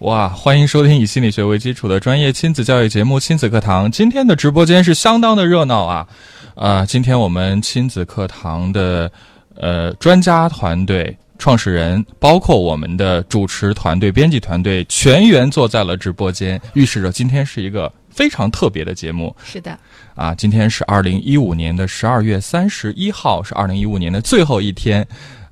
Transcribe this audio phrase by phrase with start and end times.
[0.00, 3.86] 哇，欢迎收听以心理学为基础的专业亲子教育节目《亲子课堂》。
[3.90, 6.08] 今天的直播间是相当的热闹啊！
[6.54, 9.10] 啊，今天我们亲子课堂的
[9.56, 19.34] 呃专家团队、创始人，包括我们的主持团队、编辑团队，全员坐在了直播间，预示着今天是一个非常特别的节目。
[19.44, 19.76] 是的，
[20.14, 25.04] 啊，今天是二零一五年的十二月三十一号，是二零一五年的最后一天。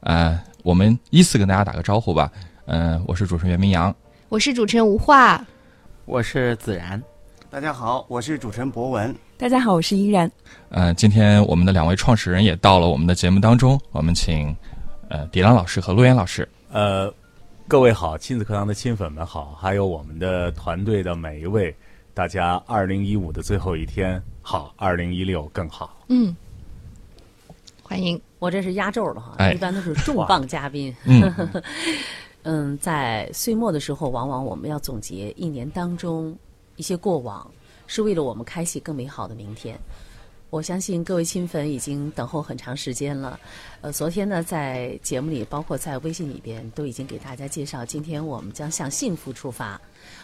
[0.02, 2.30] 呃，我们依次跟大家打个招呼吧。
[2.68, 3.92] 嗯、我是主持人袁明阳。
[4.28, 5.44] 我是主持人吴化。
[6.04, 7.00] 我是子然，
[7.48, 9.14] 大家好，我是主持人博文。
[9.38, 10.28] 大家好，我是依然。
[10.68, 14.54] 呃，今天我们的两位创始人也到了我们的节目当中，我们请
[15.08, 16.46] 呃迪兰老师和陆岩老师。
[16.72, 17.12] 呃，
[17.68, 21.72] 各位好，亲子课堂的亲粉们好，还有我们的团队的每一位，
[22.12, 25.96] 大家二零一五的最后一天好，二零一六更好。
[26.08, 26.34] 嗯，
[27.80, 28.20] 欢迎。
[28.40, 30.94] 我这是压轴了哈，哎一般都是重磅嘉宾。
[31.04, 31.32] 嗯
[32.48, 36.38] 嗯，在岁末的时候，往往我们要总结一年当中
[36.76, 37.50] 一些过往，
[37.88, 39.76] 是为了我们开启更美好的明天。
[40.48, 43.38] 我相信各位亲粉已经等候很长时间了。
[43.80, 49.78] 呃，昨天呢，在节目里，包括在微信里边，都已经给大家介绍，今天我们将向幸福出发。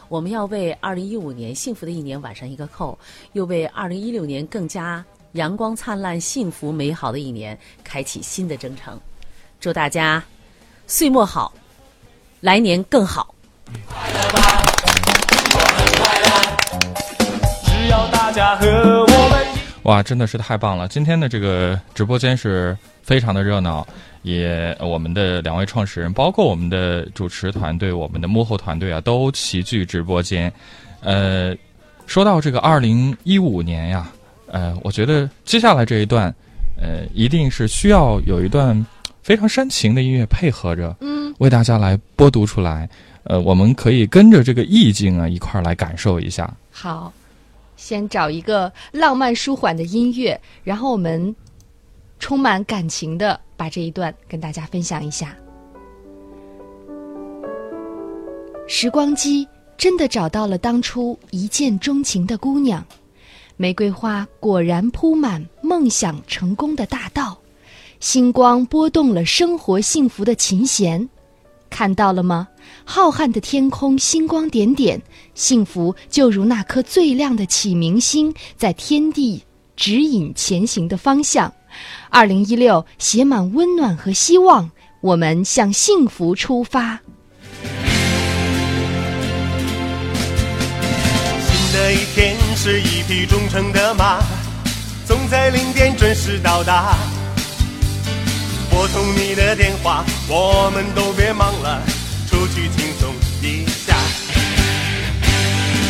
[0.09, 2.97] 我们要为二零一五年幸福的一年挽上一个扣，
[3.33, 8.99] 又为二零一六年更加阳光灿烂、幸福美好的一年开启新的征程。
[9.59, 10.23] 祝大家
[10.87, 11.53] 岁末好，
[12.43, 13.33] 来年更好。
[19.85, 20.89] 哇，真的是太棒了！
[20.89, 23.87] 今天的这个直播间是非常的热闹，
[24.23, 30.53] 也我们的两位创始人，包括我们的主持团队、我们的幕后团队啊，都齐聚直播间。
[31.01, 31.55] 呃，
[32.09, 34.11] 说到这个二零一五年呀，
[34.49, 36.35] 呃，我觉得接下来这一段，
[36.77, 38.85] 呃，一定是需要有一段
[39.23, 42.89] 非常煽情的音乐配合着，嗯，为大家来播读出来。
[43.25, 46.53] 呃，我们可以跟着这个意境啊一块儿来感受一下。
[46.73, 47.13] 好，
[47.77, 51.35] 先找一个浪漫舒缓的音乐，然后我们
[52.19, 55.37] 充满感情的把这一段跟大家分享一下。
[58.67, 59.47] 时光机
[59.77, 62.85] 真的找到了当初一见钟情的姑娘，
[63.57, 67.39] 玫瑰花果然铺满梦想成功的大道，
[68.03, 71.09] 星光拨动了生活幸福的琴弦。
[71.71, 72.49] 看到了吗？
[72.85, 75.01] 浩瀚的天空，星光点点，
[75.37, 79.45] 幸福就如那颗最亮的启明星，在天地
[79.77, 81.55] 指引前行的方向。
[82.11, 84.69] 二零一六，写满温暖和希望，
[85.01, 87.01] 我们向幸福出发。
[91.39, 94.19] 新的一天是一匹忠诚的马，
[95.07, 96.99] 总在零点准时到达。
[98.73, 101.83] 拨通你的电话，我们都别忙了，
[102.29, 103.95] 出去轻松一下。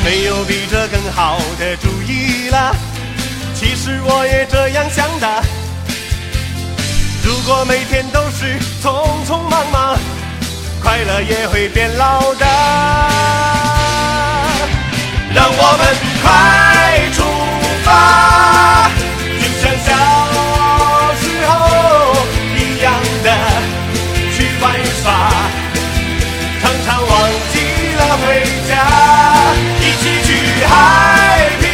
[0.04, 2.74] 没有比这更好的主意了，
[3.54, 5.42] 其实我也这样想的。
[7.24, 9.96] 如果每天都是匆匆忙忙，
[10.82, 12.46] 快乐也会变老的。
[15.34, 17.22] 让我们快出
[28.16, 28.72] 回家，
[29.80, 30.28] 一起去
[30.66, 30.70] 海
[31.60, 31.64] 皮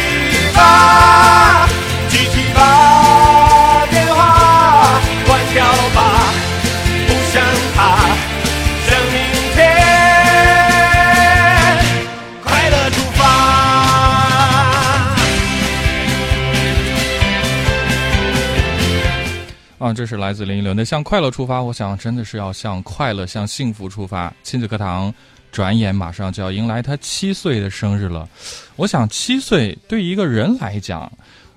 [0.55, 1.67] 吧，
[2.07, 4.19] 记起把电话
[5.25, 5.97] 关掉吧，
[7.07, 7.43] 不想
[7.75, 7.79] 他，
[8.87, 9.17] 想明
[9.53, 9.57] 天。
[12.43, 13.19] 快乐出发。
[19.79, 21.59] 啊，这是来自林依轮的《向快乐出发》。
[21.63, 24.33] 我想，真的是要向快乐、向幸福出发。
[24.43, 25.13] 亲子课堂
[25.51, 28.27] 转眼马上就要迎来他七岁的生日了。
[28.75, 31.11] 我想，七岁对一个人来讲，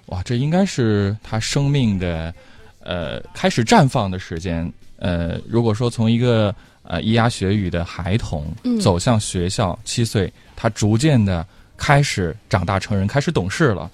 [0.06, 2.34] 哇，这应该是他生命的
[2.80, 4.70] 呃开始绽放的时间。
[4.98, 11.46] 呃，如果说从一个呃咿呀学语的孩童嗯走向学校，七岁，他逐渐的
[11.76, 13.90] 开始长大成人，开始懂事了。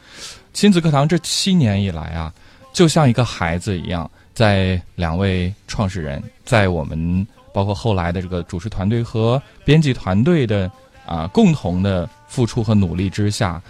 [0.53, 2.33] 亲子课堂这七年以来啊，
[2.73, 10.71] 就像一个孩子一样，在两位创始人，在我们包括后来的这个主持团队和编辑团队的
[11.07, 13.61] 啊、共同的付出和努力之下，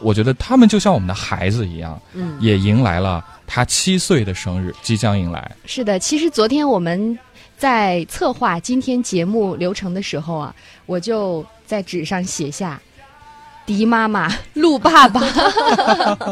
[0.00, 5.54] 我觉得他们就像我们的孩子一样，嗯，也迎来了他七岁的生日，即将迎来。
[5.66, 7.18] 是的，其实昨天我们
[7.58, 10.54] 在策划今天节目流程的时候啊，
[10.86, 12.80] 我就在纸上写下
[13.68, 15.20] “迪妈妈， 陆爸爸”。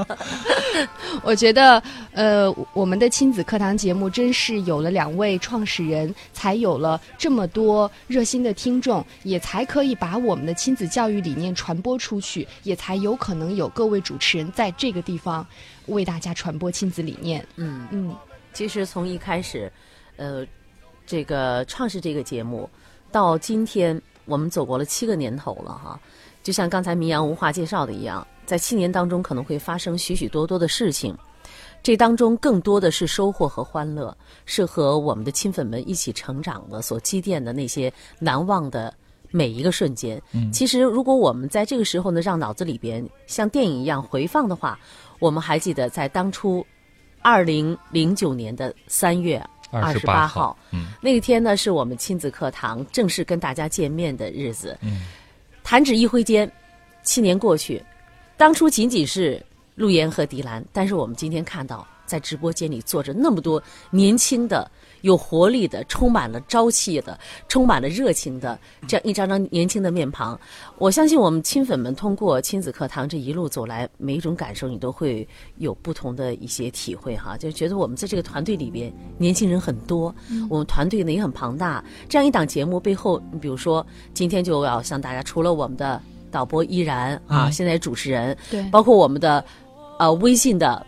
[1.23, 15.47] 我觉得，呃，我们的亲子课堂节目真是有了两位创始人，才有了这么多热心的听众，也才可以把我们的亲子教育理念传播出去，也才有可能有各位主持人在这个地方
[15.89, 17.47] 为大家传播亲子理念。
[17.57, 18.17] 嗯，嗯，
[18.55, 19.71] 其实从一开始，
[20.17, 20.43] 呃，
[21.07, 22.69] 这个创始这个节目
[23.13, 26.01] 到今天，我们走过了七个年头了哈。
[26.47, 31.13] 就像刚才明阳无话介绍的一样，在七年当中可能会发生许许多多的事情，
[31.83, 38.95] 这当中更多的是收获和欢乐，是和我们的亲粉们一起成长的所积淀的那些难忘的
[39.33, 40.23] 每一个瞬间。
[40.33, 44.79] 嗯其实，如果我们在这个时候呢，让脑子里边像电影一样回放的话，
[45.19, 46.65] 我们还记得在当初
[47.23, 54.79] 二零零九年的三月二十十八号号，嗯那一天呢，是我们亲子课堂正式跟大家见面的日子。
[54.81, 55.07] 嗯，
[55.69, 56.49] 弹指一挥间，
[57.03, 57.85] 七年过去，
[58.37, 63.61] 当初仅仅是陆岩和迪兰，但是我们今天看到，在直播间里坐着那么多
[63.91, 64.71] 年轻的、
[65.03, 70.39] 有活力的、充满了朝气的、充满了热情的这样一张张年轻的面庞。
[70.79, 75.27] 我相信我们亲粉们通过亲子课堂这一路走来，每一种感受你都会
[75.59, 80.15] 有不同的一些体会哈，就觉得我们在这个团队里边，年轻人很多，
[80.51, 81.85] 我们团队呢也很庞大。
[82.09, 86.01] 这样一档节目背后，你比如说今天就要向大家，除了我们的
[86.31, 89.45] 导播依然啊，嗯现在主持人，对包括我们的
[89.99, 90.85] 呃微信的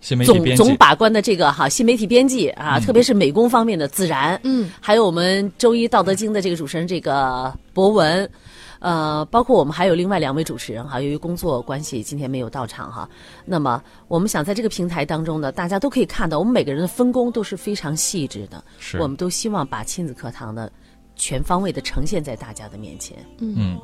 [0.00, 2.82] 新媒体总，总把关的这个哈新媒体编辑啊，嗯。
[2.82, 8.30] 特别是美工方面的自然，嗯，还有我们周一道德经的这个主持人这个博文，
[8.78, 13.08] 呃，包括我们还有另外两位主持人哈，由于工作关系今天没有到场哈。
[13.44, 18.98] 那么我们想在这个平台当中呢，大家都可以看到，我们每个人的分工都是非常细致的，是。
[18.98, 20.70] 我们都希望把亲子课堂的
[21.16, 23.16] 全方位的呈现在大家的面前。
[23.38, 23.78] 嗯，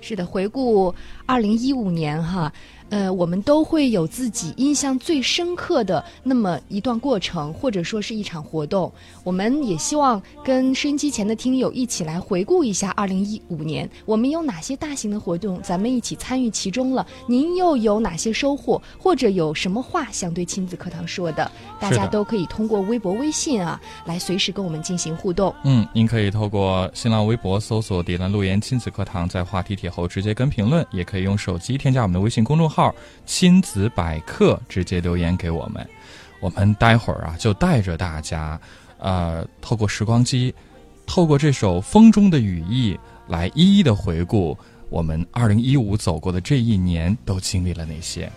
[0.00, 0.94] 是的，回顾
[1.26, 2.50] 二零一五年哈，
[2.90, 8.92] 呃，我们都会有自己印象最深刻的那么一段过程，或者说是一场活动。
[9.24, 17.06] 我们也希望跟收音机前的听友一起来回顾一下二零一五年，我们有哪些大型的活动，咱们一起参与其中了。
[17.26, 21.50] 您又有哪些收获，或者有什么话想对亲子课堂说的？
[21.78, 25.54] 大家都可以通过微博、微信啊，来随时跟我们进行互动。
[25.64, 32.79] 嗯，您可以透过新浪微博搜索“迪兰路言亲子课堂”，在话题帖后直接跟评论，也可以用手机添加我们的微信公众号
[33.26, 35.86] “亲子百科”，直接留言给我们。
[36.40, 38.58] 我们待会儿啊，就带着大家，
[38.98, 40.54] 呃，透过时光机，
[41.06, 42.94] 透过这首《风中的羽翼》，
[43.28, 44.56] 来一一的回顾
[44.88, 48.30] 我们二零一五走过的这一年都经历了哪些。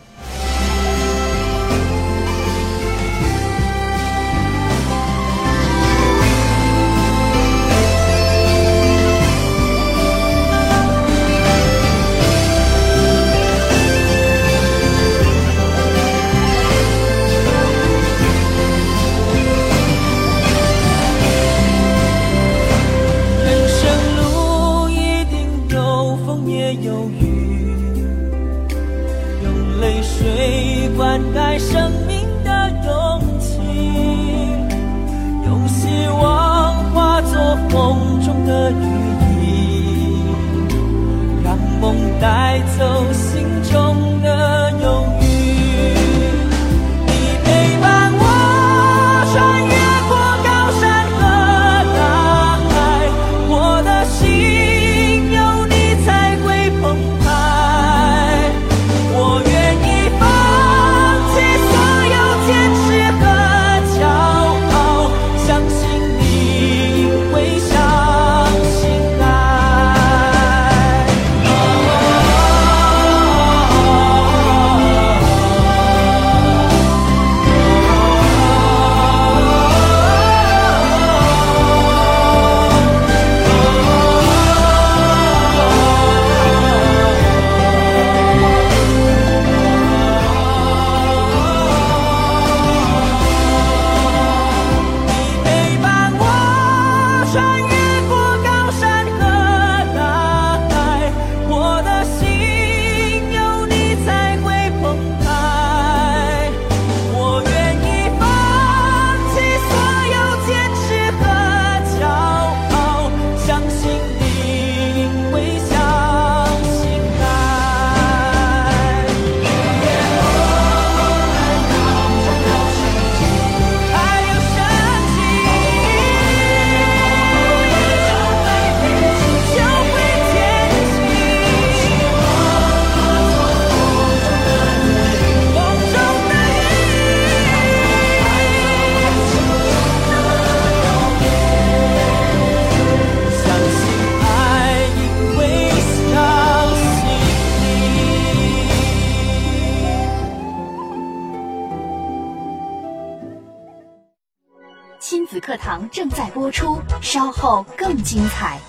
[158.03, 158.59] 精彩。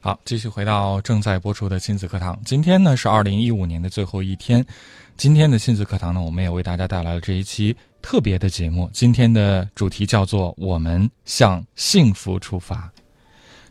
[0.00, 2.38] 好，继续回到正在播出的亲子课堂。
[2.44, 4.64] 今天呢是二零一五年的最后一天，
[5.16, 8.90] 今天的亲子课堂呢，我们也为大家带来了这一期特别的节目。
[8.92, 12.90] 今天的主题叫做“我们向幸福出发”。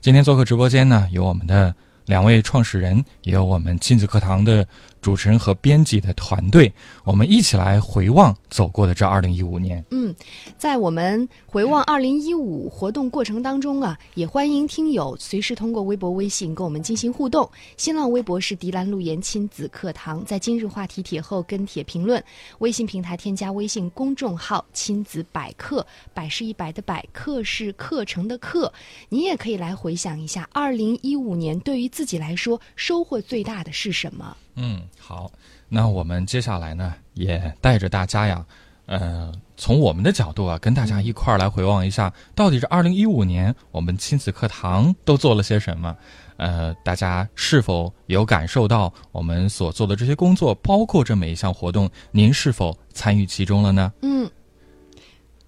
[0.01, 1.71] 今天做客直播间呢，有我们的
[2.05, 4.67] 两位创始人，也有我们亲子课堂的
[5.03, 9.83] 主持人和编辑的团队，我们一起来回望走过的这二零一五年。
[9.91, 10.15] 嗯，
[10.57, 17.47] 在我们回望二零一五活动过程当中啊，也欢迎听友随时通过微博、微信跟我们进行互动。
[17.75, 22.23] 新浪微博是迪兰路言亲子课堂，在今日话题帖后跟帖评论。
[22.59, 28.71] 微信平台添加微信公众号“亲子百科”，百是一百的百，课是课程的课。
[29.09, 34.37] 你也可以来回想一下，二零一五年对于自己来说收获最大的是什么？
[34.55, 35.31] 嗯，好，
[35.67, 38.45] 那我们接下来呢，也带着大家呀，
[38.85, 45.95] 呃，从我们的角度啊，跟大家一块儿来回望一下，到底是二零一五年我们亲子课堂都做了些什么？
[46.37, 53.93] 呃，大家是否有感受到我们所做的这些工作，包括这每一项活动，您是否参与其中了呢？
[54.01, 54.29] 嗯，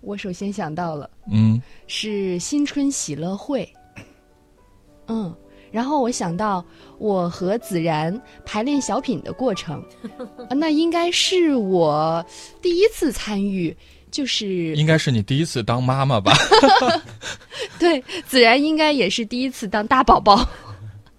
[0.01, 1.09] 我首先想到了。
[1.31, 3.67] 嗯，是新春喜乐会。
[5.07, 5.35] 嗯，
[5.75, 6.63] 然后我想到
[6.99, 9.83] 我和子然排练小品的过程，
[10.47, 12.25] 啊那应该是我
[12.61, 13.75] 第一次参与，
[14.09, 16.31] 就是应该是你第一次当妈妈吧？
[17.77, 20.37] 对子然应该也是第一次当大宝宝。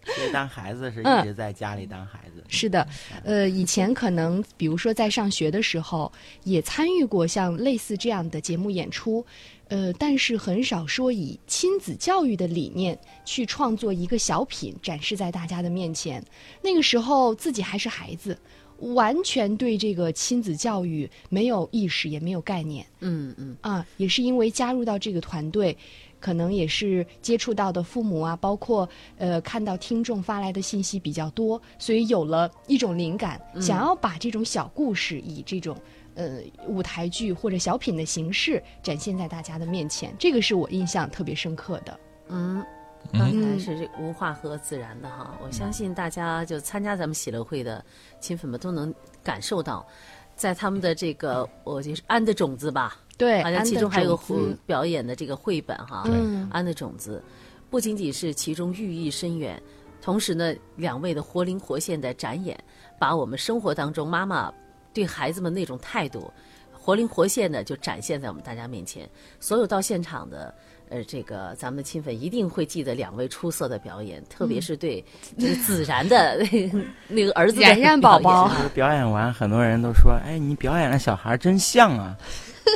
[0.07, 2.43] 所以当孩子是嗯一直在家里当孩子。
[2.49, 2.87] 是的，
[3.25, 6.11] 呃，以前可能比如说在上学的时候
[6.45, 9.27] 也参与过像类似这样的节目演出，
[9.69, 16.25] 呃，但是很少说以亲子教育的理念去创作一个小品展示在大家的面前。
[16.63, 18.39] 那个时候自己还是孩子，
[18.79, 22.87] 完全对这个亲子教育没有意识，也没有概念。
[23.01, 25.77] 嗯嗯，啊，也是因为加入到这个团队，
[26.21, 35.77] 可能也是接触到的父母啊，包括呃看到听众发来的信息比较多，所以有了一种灵感，想要把这种小故事以这种
[36.17, 42.01] 呃舞台剧或者小品的形式展现在大家的面前，这个是我印象特别深刻的。
[42.29, 42.65] 嗯，
[43.13, 47.85] 刚才是这无话和自然的哈，我相信大家就参加咱们喜乐会的
[48.19, 48.93] 亲粉们都能
[49.23, 49.87] 感受到，
[50.35, 56.49] 在他们的这个我就是安的种子吧，对，好像其中还有个表演的这个绘本哈，嗯。
[56.51, 57.23] 安的种子，
[57.71, 59.63] 不仅仅是其中寓意深远，
[60.01, 62.59] 同时呢，两位的活灵活现的展演，
[62.99, 64.53] 把我们生活当中妈妈
[64.97, 66.33] 对孩子们那种态度，
[66.73, 69.07] 活灵活现的就展现在我们大家面前。
[69.39, 70.55] 所有到现场的，
[70.89, 75.05] 呃，这个咱们的亲粉一定会记得两位出色的表演，特别是对
[75.39, 82.17] 这个子然的那 个那个儿子的冉冉宝宝就是表演完，很多人都说：“哎，你表演的小孩真像啊！”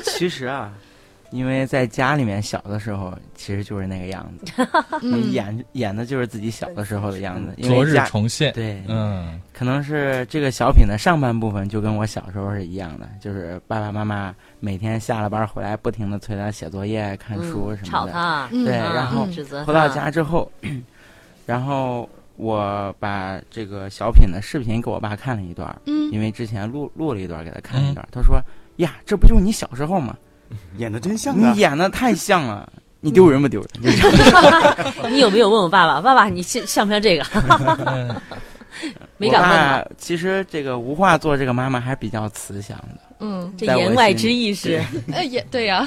[0.05, 0.75] 其实啊，
[1.31, 4.53] 因为在家里面小的时候，其实就是那个样子，
[5.03, 5.31] 嗯。
[5.33, 7.53] 演演的就是自己小的时候的样子。
[7.57, 8.53] 因昨日为家重现。
[8.53, 9.41] 对，嗯。
[9.53, 17.85] 可能是这个小品的上半部分就跟我小时候是一样的，就是爸爸妈妈每天下了班回来，不停的催他写作业、看书嗯什么的。
[17.85, 19.27] 吵他，嗯对，啊然后
[19.65, 20.51] 回到家之后，
[21.47, 25.69] 然后我把这个小品的视频给我爸看了一段
[26.11, 28.41] 因为之前录录了一段儿给他看了一段儿，他说
[28.77, 30.17] ：“呀，这不就是你小时候吗？
[30.79, 31.53] 演的真像啊！
[31.53, 33.71] 你演的太像了，你丢人不丢人？”
[35.11, 36.01] 你有没有问我爸爸？
[36.01, 37.25] 爸爸，你像像不像这个？
[37.87, 38.15] 嗯
[39.19, 39.85] 没敢问我爸。
[39.99, 45.87] 其实这个无话做这个妈妈还比较慈祥的，嗯，这言外之意是，呃也对呀、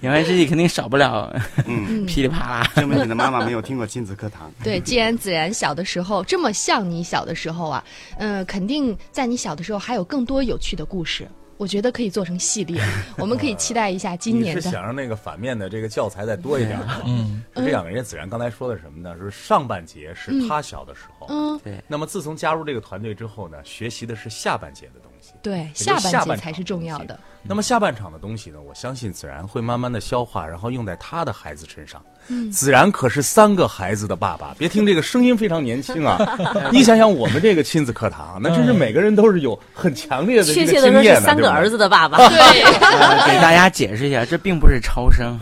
[0.00, 1.34] 言外之意肯定少不了
[1.66, 2.70] 嗯，噼里啪啦。
[2.76, 4.52] 证明你的妈妈没有听过亲子课堂。
[4.62, 7.82] 对，既然子然小的时候这么像你小的时候啊，
[8.18, 11.26] 嗯、肯定在你小的时候还有更多有趣的故事。
[11.58, 12.80] 我觉得可以做成系列，
[13.18, 14.60] 我们可以期待一下今年的。
[14.60, 17.00] 你是想让那个反面的这个教材再多一点吗？
[17.06, 19.16] 嗯是这样的，人家子然刚才说的什么呢？
[19.18, 25.00] 是上半节是他小的时候，嗯，对那么自从加入这个团队之后呢，学习的是下半节的。
[25.42, 27.18] 对，下下半半节才是重要的。
[27.48, 32.02] 那么下半场的东西呢，我相信子然会慢慢的消化，然后用在他的孩子身上。
[32.28, 36.18] 嗯子然可是三个孩子的爸爸，别听这个声音非常年轻啊！
[36.72, 42.18] 你想想我们这个亲子课堂，那真是每个人都是有很强烈的这个确切的说经验的，是三个儿子的爸爸。
[42.18, 45.38] 对， 呃，给大家解释一下，这并不是超生，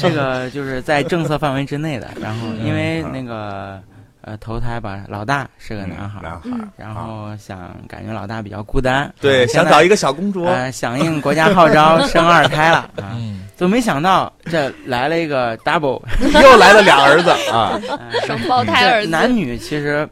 [0.00, 2.10] 这个就是在政策范围之内的。
[2.20, 3.80] 然后因为那个
[4.22, 16.02] 呃投胎吧，老大是个男孩儿，男孩儿，然后想感觉老大比较孤单，对，想找一个小公主，呃响应国家号召生二胎了啊， 嗯，都没想到这来了一个 double，
[16.42, 17.80] 又来了俩儿子啊！
[18.26, 19.06] 双胞胎儿子。
[19.06, 20.08] 这男女其实，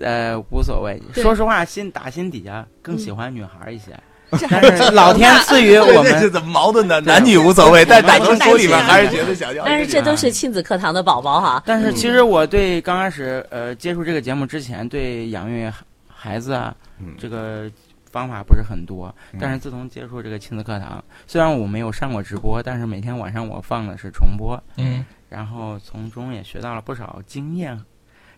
[0.00, 1.00] 呃无所谓。
[1.14, 3.92] 说实话，心打心底下更喜欢女孩一些。
[4.30, 7.00] 但是 老天赐予我这们，怎么矛盾的？
[7.02, 9.64] 男女无所谓，但打从我们心里面还是觉得想要。
[9.64, 11.62] 但是这都是亲子课堂的宝宝哈。
[11.64, 15.70] 但是其实我对刚开始呃接触这个节目之前，对养育
[16.08, 17.70] 孩子啊嗯这个
[18.10, 19.14] 方法不是很多。
[19.32, 27.78] 嗯但是自从接触这个亲子课堂，虽然我没有上过直播，但是每天晚上我放的是重播，嗯然后从中也学到了不少经验。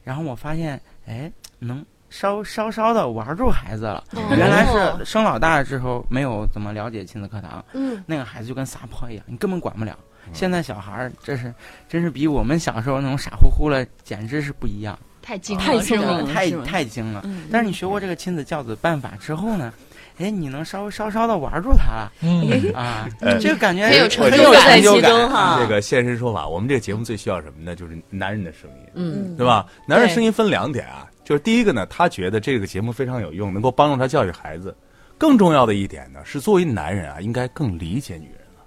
[0.04, 4.02] 然后我发现，哎，能稍稍稍的玩住孩子了。
[4.16, 9.96] 哦原来是生老大之后没有怎么了解亲子课堂，嗯，那个孩子就跟撒泼一样，你根本管不了。
[10.32, 11.54] 现在小孩儿，这是
[11.88, 16.34] 真是比我们小时候那种傻乎乎的，简直是不一样，太精太了，是吧聪明了？
[16.34, 17.22] 太太精了。
[17.24, 19.72] 嗯但是你学过这个亲子教子办法之后呢，
[20.18, 25.30] 哎，你能稍稍稍的玩住他了嗯，啊呃， 这个感觉很有成很就感有成就在其中感。
[25.30, 25.58] 哈。
[25.62, 27.74] 这个现身说法，我们这个节目最需要什么呢？
[27.74, 29.64] 就是男人的声音，嗯，对吧？
[29.86, 34.75] 男人声音分两点啊，就是第一个呢，他觉得这个节目非常有用，能够帮助他教育孩子。
[35.18, 38.64] 更重要的一点呢，是作为男人啊，应该更理解女人了。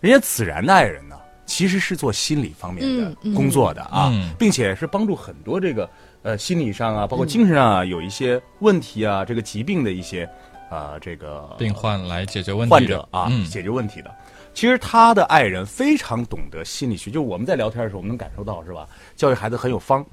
[0.00, 5.86] 人家子然的爱人呢，其实是做心理方面的工作的啊，嗯并且是帮助很多这个
[6.22, 10.26] 呃心理上啊，包括精神上啊有一些问题啊，这个疾病的一些
[10.70, 14.10] 啊、这个病患来解决问题患者啊、嗯解决问题的。
[14.54, 18.88] 其实他的爱人非常懂得心理学，就是我们在聊天的时候，我们能感受到是吧？
[19.14, 20.04] 教育孩子很有方，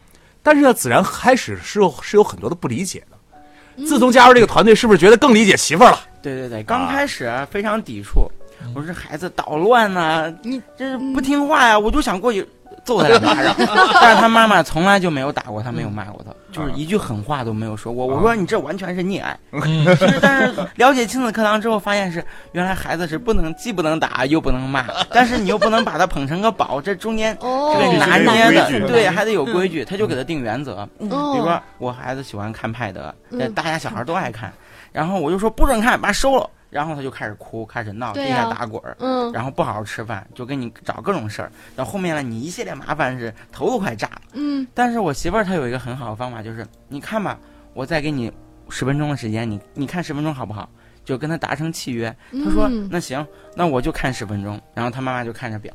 [0.45, 3.83] 但是呢，子然开始是有是有很多的不理解的。
[3.83, 5.99] 自从加入这个团队，是不是觉得更理解媳妇儿了？
[6.21, 8.29] 对对对，刚开始啊非常抵触，
[8.75, 12.47] 我说这孩子捣乱呢、你这是不听话呀，我就想过去
[12.83, 13.55] 揍他两巴掌。
[14.01, 18.05] 但是他妈妈从来就没有打过他，没有骂过他，就是一句狠话都没有说过。
[18.05, 19.37] 我说你这完全是溺爱。
[19.51, 19.61] 嗯
[19.97, 30.87] 其实，但是了解亲子课堂之后，发现是原来孩子是不能既不能打又不能骂，但是你又不能把他捧成个宝，这中间哦这个拿捏的，对，还得有规矩，他就给他定原则。
[30.99, 33.13] 哦，比如说我孩子喜欢看派德，
[33.53, 34.51] 大家小孩都爱看，
[34.91, 44.21] 然后我就说不准看，把它收了，然后他就开始哭，开始闹，地下打滚儿，嗯，然后不好好吃饭，就给你找各种事儿，然后后面呢，你一系列麻烦是头都快炸了。
[44.33, 47.39] 嗯但是我媳妇儿她有一个很好的方法，就是你看吧，
[47.73, 48.29] 我再给你
[48.67, 50.69] 十分钟的时间，你你看十分钟好不好？
[51.05, 52.13] 就跟他达成契约。
[52.43, 54.59] 他说、嗯那行，那我就看十分钟。
[54.73, 55.73] 然后他妈妈就看着表，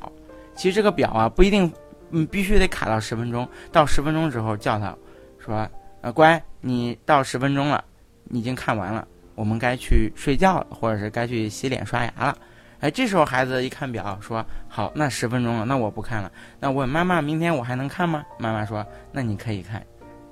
[0.55, 1.73] 其实这个表啊不一定，
[2.11, 3.49] 你，必须得卡到十分钟。
[3.73, 4.95] 到十分钟之后叫他，
[5.39, 5.67] 说，
[6.03, 7.83] 呃，乖，你到十分钟了，
[8.25, 9.07] 你已经看完了，
[9.40, 12.37] 我们该去睡觉了，或者是该去洗脸刷牙了。
[12.81, 16.31] 哎，这时候孩子一看表，说好，那十分钟了，那我不看了。
[16.59, 18.22] 那问妈妈，明天我还能看吗？
[18.38, 19.83] 妈妈说，那你可以看，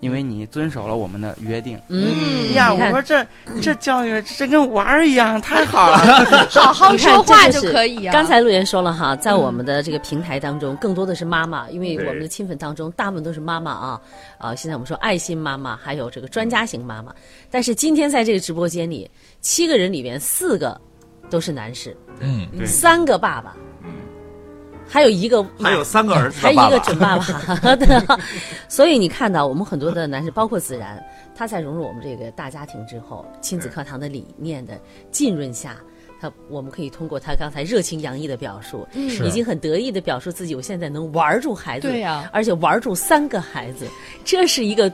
[0.01, 1.79] 因为你遵守了我们的约定。
[1.89, 3.27] 嗯呀，我说这
[3.61, 5.99] 这教育这跟玩儿一样，太好了。
[6.51, 8.13] 好好说话就可以啊。
[8.13, 14.01] 刚才陆岩说了哈，在我们的这个平台当中，更多的是妈妈，因为我们的亲粉当中大部分都是妈妈啊。
[14.39, 17.15] 啊，现在我们说爱心妈妈，还有这个专家型妈妈。
[17.51, 20.81] 但是今天在这个直播间里，七个人里面四个
[21.29, 23.57] 都是男士，嗯，三个爸爸，
[24.89, 28.19] 还有一个还有三个儿子还有一个的爸爸，准爸爸。
[28.69, 31.03] 所以你看到我们很多的男士，包括子然，
[31.35, 35.77] 他在融入我们这个大家庭之后，亲子课堂的理念的浸润下。
[36.21, 43.87] 他，我们可以通过他刚才热情洋溢的表述，嗯已经很得意的表述自己，我现在能玩住孩子，对呀而且玩住三个孩子，
[44.25, 44.93] 这是一个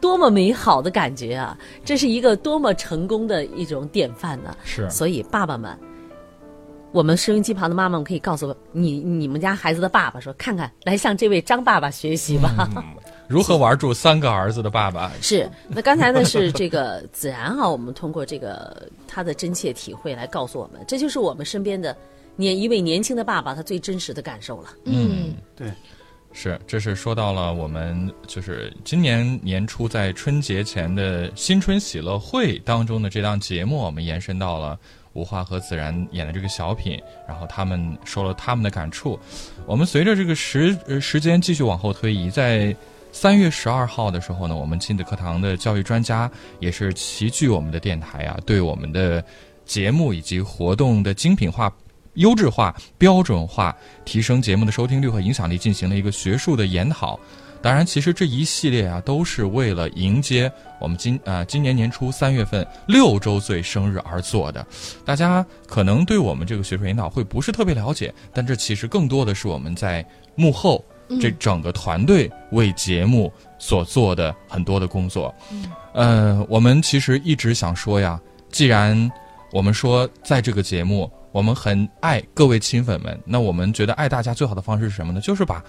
[0.00, 1.58] 多么美好的感觉啊！
[1.84, 5.76] 这是一个多么成功的一种典范呢、是所以爸爸们，
[6.90, 12.68] 我们收音机旁的妈妈们可以告诉你你们家孩子的爸爸说，看看，来向这位张爸爸学习吧。
[13.28, 15.12] 如何玩住三个儿子的爸爸？
[15.20, 21.94] 是，那刚才呢是这个子然啊，我们通过这个他的真切体会来告诉我们，这就是我们身边的
[22.36, 24.70] 年一位年轻的爸爸他最真实的感受了。
[24.84, 25.70] 嗯，对
[26.32, 34.78] 是，这是说到了我们就是今年年初在春节前的新春喜乐会当中的这档节目，我们延伸到了
[35.12, 39.18] 吴华和子然演的这个小品，然后他们说了他们的感触。
[39.66, 42.74] 我们随着这个时呃时间继续往后推移，在
[43.10, 49.24] 三月十二号的时候呢，我们亲子课堂的教育专家也是齐聚我们的电台啊，对我们的
[49.64, 51.72] 节目以及活动的精品化。
[52.14, 57.18] 优质化、标准化，提升节目的收听率和影响力，进行了一个学术的研讨。
[57.60, 64.64] 当然，其实这一系列啊，都是为了迎接我们今啊、今年年初三月份六周岁生日而做的。
[65.04, 70.84] 大家可能对我们这个学术研讨会不是特别了解，但这其实更多的是我们在幕后
[71.20, 75.34] 这整个团队为节目所做的很多的工作。
[75.94, 79.10] 呃，我们其实一直想说呀，既然
[79.50, 85.20] 我们说在这个节目，我们很爱各位亲粉们，那我们觉得爱大家最好的方式是什么呢？
[85.20, 85.64] 就是把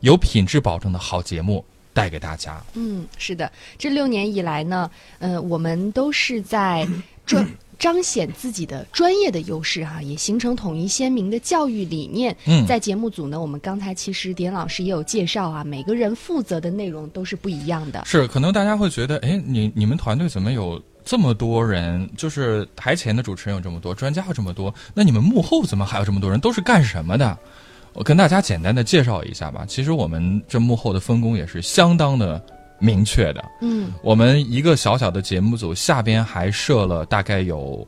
[0.00, 2.62] 有品质保证的好节目带给大家。
[2.74, 6.86] 嗯，是的，这六年以来呢，呃，我们都是在
[7.26, 7.46] 专
[7.78, 12.36] 彰显自己的专业的优势哈、也形成统一鲜明的教育理念。
[12.46, 18.02] 嗯在节目组呢，我们刚才其实点老师也有介绍啊，每个人负责的内容都是不一样的。
[18.04, 22.08] 是，可能大家会觉得，哎，你你们团队怎么有这么多人？
[22.16, 26.40] 就是台前的主持人有这么多，专家有这么多，那你们幕后怎么还有这么多人？
[26.40, 27.38] 都是干什么的？
[27.94, 29.64] 我跟大家简单的介绍一下吧。
[29.66, 32.40] 其实我们这幕后的分工也是相当的
[32.78, 33.44] 明确的。
[33.60, 37.86] 嗯我们一个小小的节目组下边还设了大概有，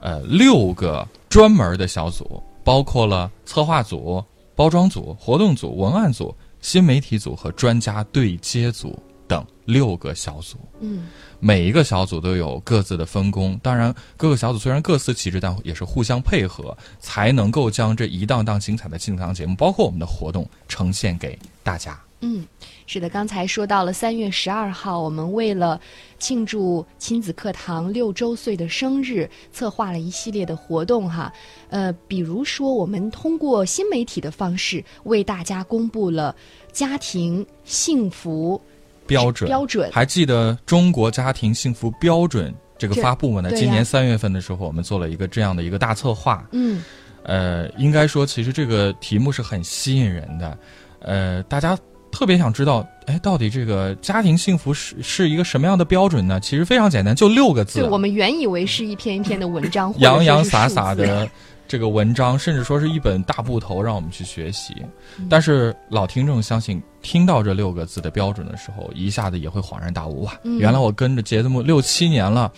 [0.00, 4.22] 呃六个专门的小组，包括了策划组、
[4.56, 10.56] 包装组、活动组、文案组、新媒体组和专家对接组等六个小组。
[10.80, 11.06] 嗯
[11.44, 22.00] 每一个小组都有各自的分工，当然各个小组虽然各司其职，但也是互相配合，才能够将这一档档精彩的庆堂节目，包括我们的活动呈现给大家。
[22.20, 22.46] 嗯，
[22.86, 25.80] 是的，刚才说到了三月十二号，我们为了
[26.20, 31.32] 庆祝亲子课堂六周岁的生日，策划了一系列的活动哈。
[31.70, 36.36] 呃，比如说，我们通过新媒体的方式为大家公布了
[36.70, 38.62] 家庭幸福
[39.12, 43.40] 标准标准还记得中国家庭幸福标准这个发布吗？
[43.40, 43.50] 呢？
[43.54, 46.44] 今年三月份的时候，我们做了一个这样的一个大策划。
[46.50, 46.82] 嗯
[47.24, 50.58] 呃，应该说，其实这个题目是很吸引人的。
[50.98, 51.78] 呃，大家
[52.10, 56.40] 特别想知道，哎，到底这个家庭幸福是是一个什么样的标准呢？
[56.40, 61.28] 其实非常简单，就六个字我们原以为是一篇一篇的文章，洋洋洒洒的
[61.68, 64.74] 这个文章，甚至说是一本大部头，让我们去学习。
[65.18, 70.38] 嗯但是老听众相信，听到这六个字的标准的时候，一下子也会恍然大悟哇！
[70.42, 72.52] 嗯原来我跟着节目六七年了，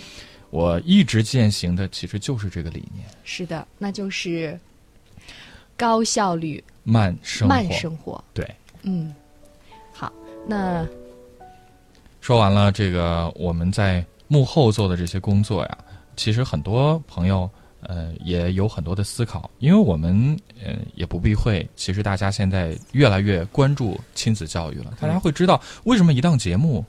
[0.50, 4.58] 我一直践行的其实就是这个理念：是的，那就是
[5.76, 7.54] 高效率慢生活。
[7.54, 8.24] 慢生活。
[8.32, 8.48] 对，
[8.82, 9.14] 嗯，
[9.92, 10.12] 好，
[10.46, 10.84] 那
[12.20, 15.78] 说完了这个我们在幕后做的这些工作呀，
[16.16, 17.48] 其实很多朋友
[17.84, 26.84] 呃也有很多的思考，因为我们呃也不避讳，其实大家现在越来越关注亲子教育了，大家会知道为什么一档节目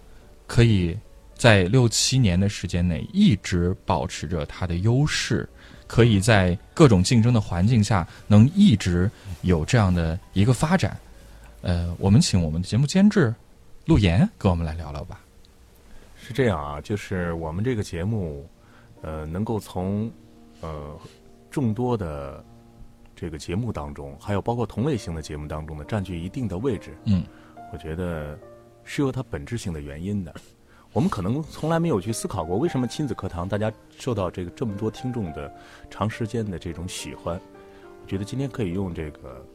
[0.48, 0.98] 可以
[1.36, 5.48] 在六七年的时间内一直保持着它的优势。
[5.88, 9.10] 可以在各种竞争的环境下，能一直
[9.44, 10.98] 有这样的一个发展。
[11.62, 13.32] 呃，我们请我们的节目监制
[13.86, 15.22] 陆岩跟我们来聊聊吧。
[16.20, 18.50] 是这样啊，就是我们这个节目，
[19.04, 20.12] 呃，能够从
[20.62, 20.98] 呃
[21.50, 22.44] 众多的
[23.16, 26.98] 这个节目当中，还有包括同类型的节目当中呢，占据一定的位置。
[27.06, 27.24] 嗯，
[27.72, 28.38] 我觉得
[28.84, 30.34] 是有它本质性的原因的。
[30.94, 35.54] 我们可能从来没有去思考过，为什么亲子课堂大家受到这个这么多听众的
[35.90, 37.40] 长时间的这种喜欢。
[38.02, 39.46] 我觉得今天可以用这个，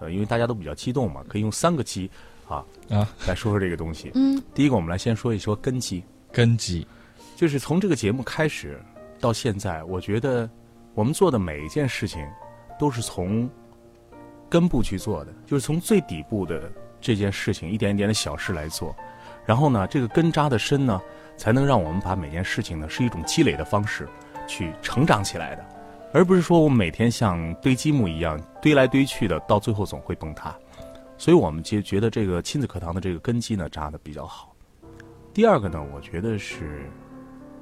[0.00, 2.10] 呃，因为大家都比较激动嘛，可以用三个基
[2.48, 4.10] 啊啊来说说这个东西。
[4.14, 6.02] 嗯第一个，我们来先说一说根基。
[6.32, 6.86] 根基，
[7.36, 8.80] 就是从这个节目开始
[9.20, 10.48] 到现在，我觉得
[10.94, 12.26] 我们做的每一件事情
[12.78, 13.48] 都是从
[14.48, 18.94] 根部去做的，就是从最底部的这件事情一点一点的小事来做，
[19.44, 21.00] 然后呢，这个根扎的深呢，
[21.36, 24.08] 才能让我们把每件事情呢是一种积累的方式
[24.46, 25.64] 去成长起来的，
[26.12, 30.54] 而不是说我们每天像堆积木一样堆来堆去的，到最后总会崩塌。
[31.18, 34.54] 所以我们就觉得这个亲子课堂的这个根基呢扎的比较好。
[35.32, 36.90] 第二个呢，我觉得是，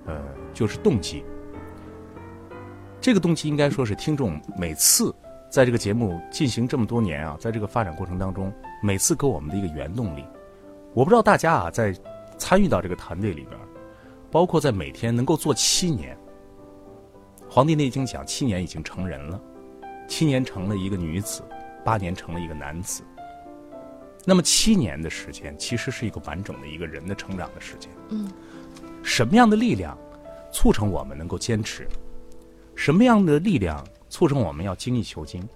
[0.07, 0.21] 呃，
[0.53, 1.25] 就是动机。
[3.05, 5.15] 这个动机应该说是听众每次
[5.51, 8.51] 在这个节目进行这么多年啊，在这个发展过程当中，
[8.83, 10.25] 每次给我们的一个原动力。
[10.95, 11.95] 我不知道大家啊，在
[12.39, 13.61] 参与到这个团队里边，
[14.31, 16.17] 包括在每天能够做七年，
[17.47, 19.39] 《黄帝内经》讲七年已经成人了，
[20.09, 21.43] 七年成了一个女子，
[21.85, 23.03] 八年成了一个男子。
[24.25, 27.91] 那么七年的时间，其实是一个完整的一个人的成长的时间。
[28.09, 28.33] 嗯，
[29.03, 29.95] 什么样的力量
[30.51, 31.87] 促成我们能够坚持？
[32.75, 35.47] 什么样的力量促成我们要精益求精？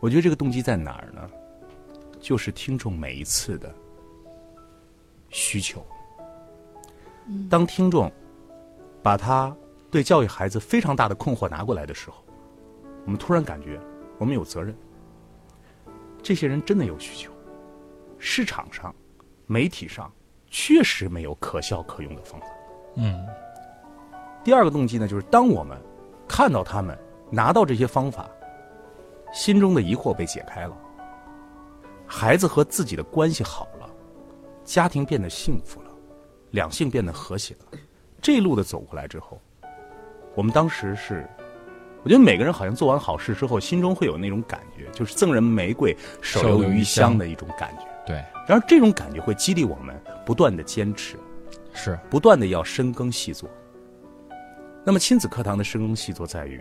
[0.00, 1.28] 我觉得这个动机在哪儿呢？
[2.20, 3.74] 就是听众每一次的
[5.30, 5.84] 需求。
[7.48, 8.10] 当听众
[9.02, 9.54] 把他
[9.90, 12.16] 对教育孩子非常大的困惑拿过来的时候，
[13.04, 13.80] 我们突然感觉
[14.18, 14.74] 我们有责任。
[16.22, 17.32] 这些人真的有需求，
[18.18, 18.94] 市场上、
[19.46, 20.12] 媒体上
[20.50, 22.46] 确实没有可笑可用的方法。
[22.96, 23.26] 嗯，
[24.42, 25.76] 第二个动机呢，就是当我们
[26.26, 26.98] 看到他们
[27.30, 28.28] 拿到这些方法，
[29.32, 30.76] 心中的疑惑被解开了，
[32.06, 33.88] 孩子和自己的关系好了，
[34.64, 35.90] 家庭变得幸福了，
[36.52, 37.78] 两性变得和谐了，
[38.20, 39.40] 这一路的走过来之后，
[40.34, 41.28] 我们当时是，
[42.02, 47.84] 我觉得每个人好像做完好事之后，心中会有那种感觉，就是赠人玫瑰，手留余香的一种感觉。
[48.06, 48.16] 对，
[48.48, 51.16] 然而这种感觉会激励我们不断的坚持，
[51.74, 53.48] 是不断的要深耕细作。
[54.84, 56.58] 那么亲子课堂的深耕细作在于，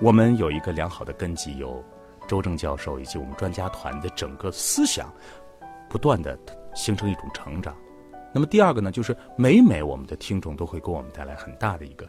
[0.00, 1.82] 我们有一个良好的根基，有
[2.26, 5.12] 周正教授以及我们专家团的整个思想，
[5.88, 6.36] 不断的
[6.74, 7.76] 形成一种成长。
[8.32, 12.08] 那么第二个呢，就是每每我们的听众都会给我们带来很大的一个，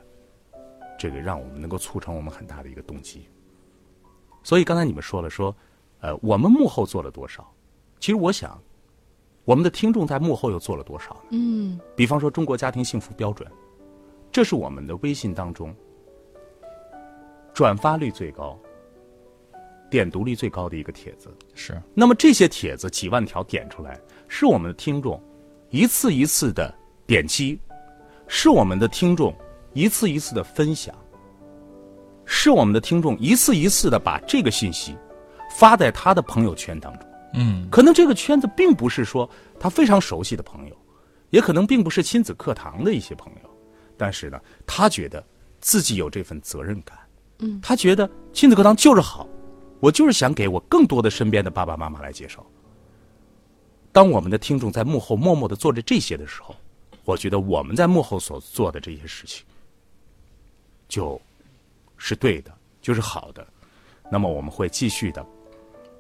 [0.98, 3.30] 这个让我们能够促成我们很大的一个动机。
[4.42, 5.56] 所以刚才你们说了说，
[6.00, 7.48] 呃，我们幕后做了多少？
[8.00, 8.60] 其实我想，
[9.44, 11.30] 我们的听众在幕后又做了多少呢？
[11.32, 13.48] 嗯比方说中国家庭幸福标准，
[14.36, 15.74] 这是我们的微信当中
[17.54, 18.60] 转发率最高、
[19.90, 21.34] 点读率最高的一个帖子。
[21.54, 25.24] 是，那么这些帖子几万条点出来，是我们的听众
[25.70, 26.76] 一次一次的
[27.08, 27.58] 点击，
[28.28, 29.34] 是我们的听众
[29.72, 30.94] 一次一次的分享，
[32.26, 34.98] 是我们的听众一次一次的把这个信息
[35.58, 37.08] 发在他的朋友圈当中。
[37.36, 40.76] 嗯，可能这个圈子并不是说他非常熟悉的朋友，
[41.30, 43.50] 也可能并不是亲子课堂的一些朋友，
[43.98, 45.24] 但是呢，他觉得
[45.60, 46.98] 自己有这份责任感，
[47.40, 49.28] 嗯，他觉得亲子课堂就是好，
[49.80, 52.46] 我就是想给我更多的身边的爸爸妈妈来介绍。
[53.92, 56.54] 当我们的听众在幕后默默的做着这些的时候，
[57.06, 59.46] 我觉得我们在幕后所做的这些事情，
[60.90, 61.20] 就
[61.98, 63.46] 是对的，就是好的。
[64.12, 65.26] 那么我们会继续的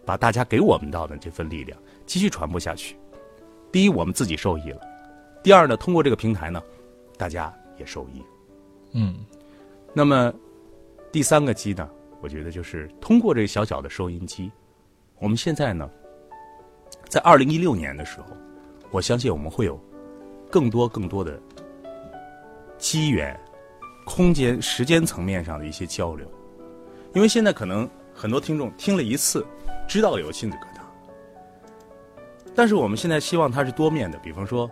[0.05, 2.97] 把大家给我们到的这份力量继续传播下去。
[3.71, 4.79] 第一，我们自己受益了；
[5.41, 6.62] 第二呢，通过这个平台呢，
[7.17, 8.23] 大家也受益。
[8.91, 9.25] 嗯，
[9.93, 10.33] 那么
[11.11, 11.89] 第三个机呢，
[12.21, 14.51] 我觉得就是通过这个小小的收音机，
[15.19, 15.89] 我们现在呢，
[17.07, 18.27] 在二零一六年的时候，
[18.91, 19.79] 我相信我们会有
[20.49, 21.39] 更多更多的
[22.77, 23.38] 机缘、
[24.05, 26.29] 空间、时间层面上的一些交流。
[27.13, 29.45] 因为现在可能很多听众听了一次，
[29.88, 30.85] 知道有亲子课堂，
[32.53, 34.17] 但是我们现在希望它是多面的。
[34.19, 34.69] 比方说，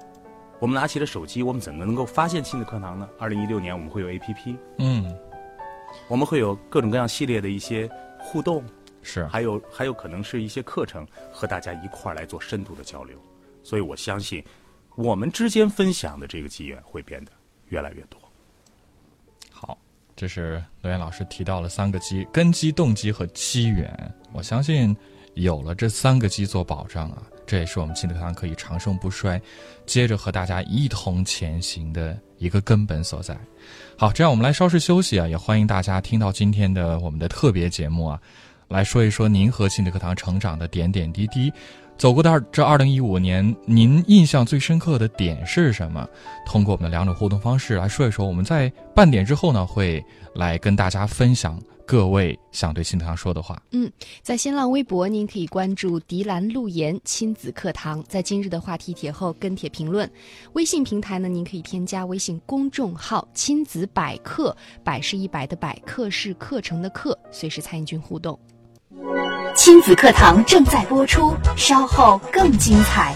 [0.64, 3.10] 我们拿起了手机，我们怎么能够发现亲子课堂呢？
[3.20, 5.14] 二零一六年我们会有 APP，嗯，
[6.08, 8.64] 我们会有各种各样系列的一些互动，
[9.02, 13.18] 是，还有还有可能是一些课程和大家一块儿来做深度的交流。
[13.62, 14.42] 所以我相信，
[14.96, 17.32] 我们之间分享的这个机缘会变得
[17.68, 18.18] 越来越多。
[19.52, 19.78] 好，
[20.16, 24.16] 这是罗源老师提到了三个机：根基、动机和机缘。
[24.32, 24.96] 我相信
[25.34, 29.42] 有了这三个机做保障啊，这也是我们亲子课堂可以长盛不衰，
[29.86, 33.38] 接着和大家一同前行的一个根本所在。
[33.98, 38.20] 好，这样我们来稍事休息啊，也欢迎大家听到今天的我们的特别节目啊，
[38.68, 41.52] 来说一说您和亲子课堂成长的点点滴滴。
[41.96, 46.08] 走过的这二零一五年，您印象最深刻的点是什么？
[46.44, 48.26] 通过我们的两种互动方式来说一说。
[48.26, 50.04] 我们在半点之后呢，会
[50.34, 53.62] 来跟大家分享各位想对亲子课堂说的话。
[53.72, 53.92] 嗯
[54.22, 60.10] 在新浪微博，您可以关注“迪兰路言亲子课堂”，在今日的话题帖后跟帖评论。
[60.54, 68.40] 微信平台呢，您可以添加微信公众号“亲子百科”，百是一百的百，课是课程的课，随时参与君互动。
[69.56, 73.16] 亲子课堂正在播出，稍后更精彩。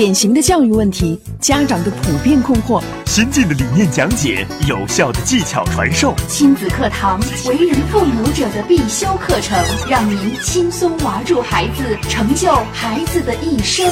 [0.00, 6.14] 典型的教育问题，家长的普遍困惑，先进的理念讲解，有效的技巧传授。
[6.26, 13.84] 亲子课堂，为人父母者的必修课程，让您轻松娃住孩子，成就孩子的一生。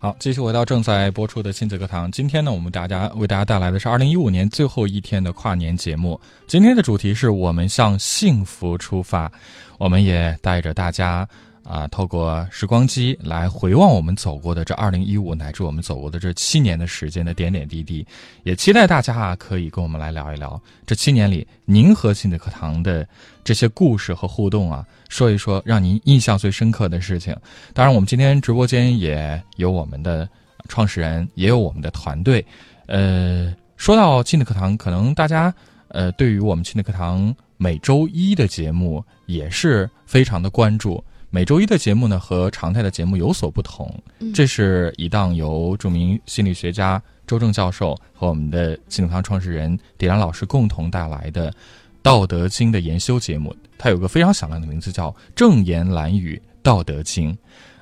[0.00, 2.10] 好，继续回到正在播出的亲子课堂。
[2.10, 6.20] 今天呢，我们大家为大家带来的是二零一五年最后一天的跨年节目。
[6.48, 9.30] 今天的主题是我们向幸福出发，
[9.78, 11.28] 我们也带着大家
[11.68, 18.06] 啊、透过时光机来回望我们走过的这二零一五乃至我们走过的这七年的时间的点点滴滴，
[18.42, 23.06] 也期待大家啊可以跟我们来聊一聊这七年里您和亲子课堂的
[23.44, 27.36] 这些故事和互动啊，说一说让您印象最深刻的事情。
[27.74, 30.26] 当然，我们今天直播间也有我们的
[30.68, 32.42] 创始人，也有我们的团队。
[32.86, 35.54] 呃，说到亲子课堂，可能大家
[35.88, 41.04] 呃对于我们亲子课堂每周一的节目也是非常的关注。
[41.30, 51.50] 每周一的节目呢和常态的节目有所不同，嗯这是一档由著名心理学家周正教授和我们的亲子课堂创始人迪兰老师共同带来的
[52.02, 53.54] 《道德经》的研修节目。
[53.76, 57.30] 它有个非常响亮的名字，叫《正言蓝语道德经》。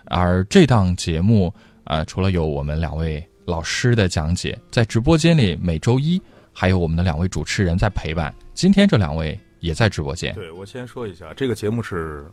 [0.07, 1.53] 而这档节目，
[1.85, 6.21] 呃，除了有我们两位老师的讲解，在直播间里每周一
[6.53, 8.35] 还有我们的两位主持人在陪伴。
[8.55, 12.27] 今天这两位也在直播间，对我先说一下，这个节目是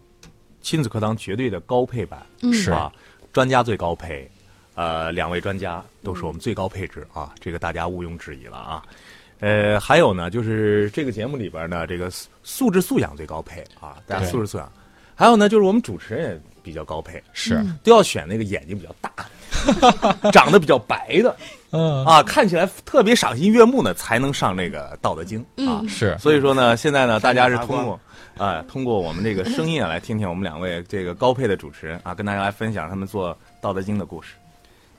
[0.64, 2.52] 亲子课堂绝对的高配版，嗯。
[2.52, 2.72] 是。
[2.72, 2.92] 啊，
[3.32, 4.28] 专家最高配，
[4.74, 8.84] 呃，两位专家都是我们最高配置啊，这个大家毋庸置疑了啊。
[9.40, 14.72] 呃，还有呢，就是这个节目里边呢，这个素素质素养最高配啊，大家素质素养。
[15.16, 17.64] 还有呢，就是我们主持人也比较高配，是。
[17.84, 19.12] 都要选那个眼睛比较大
[20.22, 21.36] 的， 长得比较白的，
[21.72, 22.06] 嗯。
[22.06, 25.84] 啊，看起来特别赏心悦目的，才能上那个《道德经》啊。
[25.90, 26.18] 是。
[26.20, 28.00] 所以说呢，现在呢，大家是通过，
[28.38, 34.34] 啊、通过我们这个声音啊，来听听我们两位这个高配的主持人啊，跟大家来分享他们做《道德经》的故事。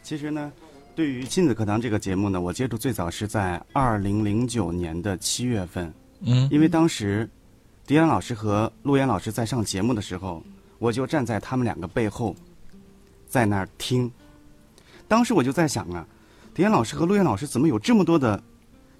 [0.02, 0.52] 其实呢，
[0.94, 7.28] 对于亲子课堂这个节目呢，我接触最早是在二零零九年的七月份，嗯因为当时
[7.86, 10.42] 迪安老师和陆岩老师在上节目的时候，
[10.78, 12.36] 我就站在他们两个背后，
[13.26, 14.10] 在那儿听。
[15.08, 16.06] 当时我就在想啊，
[16.54, 18.40] 迪安老师和陆岩老师怎么有这么多的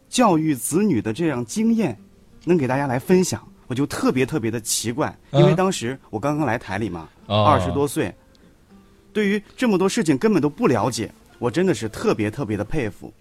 [0.09, 1.97] 教育子女的这样经验，
[2.44, 3.47] 能给大家来分享？
[3.66, 8.14] 我就特别特别的奇怪，因为嗯当时我刚刚来台里嘛，哦二十多岁，
[9.12, 13.12] 对于这么多事情根本都不了解，我真的是特别特别的佩服。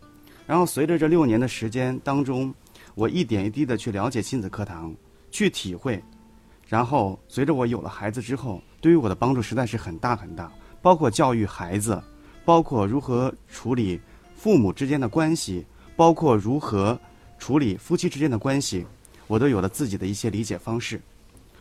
[0.46, 2.54] 然后随着这六年的时间当中，
[2.96, 4.94] 我一点一滴的去了解亲子课堂，
[5.32, 6.04] 去体会，
[6.68, 10.52] 然后随着我有了孩子之后，对于我的帮助实在是很大很大，
[10.82, 12.02] 包括教育孩子，
[12.44, 14.00] 包括如何处理
[14.36, 17.00] 父母之间的关系，包括如何
[17.40, 18.86] 处理夫妻之间的关系，
[19.28, 21.02] 我都有了自己的一些理解方式。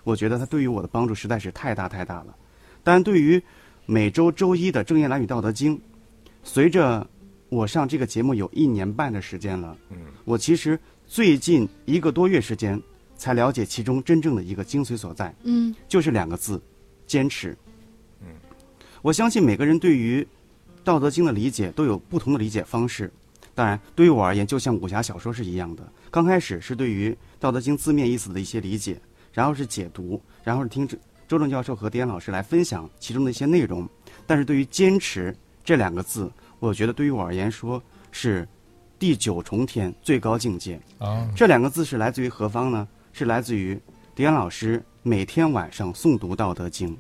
[0.04, 2.34] 我觉得它对于我的帮助实在是太大太大了。
[2.82, 3.40] 但，对于
[3.86, 5.76] 每周周一的《正言蓝语道德经》，
[6.42, 7.06] 随着
[7.48, 12.80] 我上这个节目有一年半的时间了，嗯，我其实最近一个多月时间
[13.16, 16.60] 才了解其中真正的一个精髓所在，嗯就是两个字：
[17.06, 17.56] 坚持。
[18.20, 18.26] 嗯，
[19.02, 20.22] 我相信每个人对于
[20.82, 23.12] 《道德经》的理解都有不同的理解方式。
[23.54, 29.00] 当然，对于我而言，就像武侠小说是一样的，刚开始是对于《道德经》字面意思的一些理解，
[29.32, 33.88] 然后是解读，然后是听周周正教授和迪安老师来分享其中的一些内容。
[34.26, 38.46] 但是对于“坚持”这两个字，我觉得对于我而言说是
[38.98, 40.78] 第九重天最高境界。
[40.98, 42.86] 啊这两个字是来自于何方呢？
[43.14, 43.80] 是来自于
[44.14, 46.90] 迪安老师每天晚上诵读《道德经》。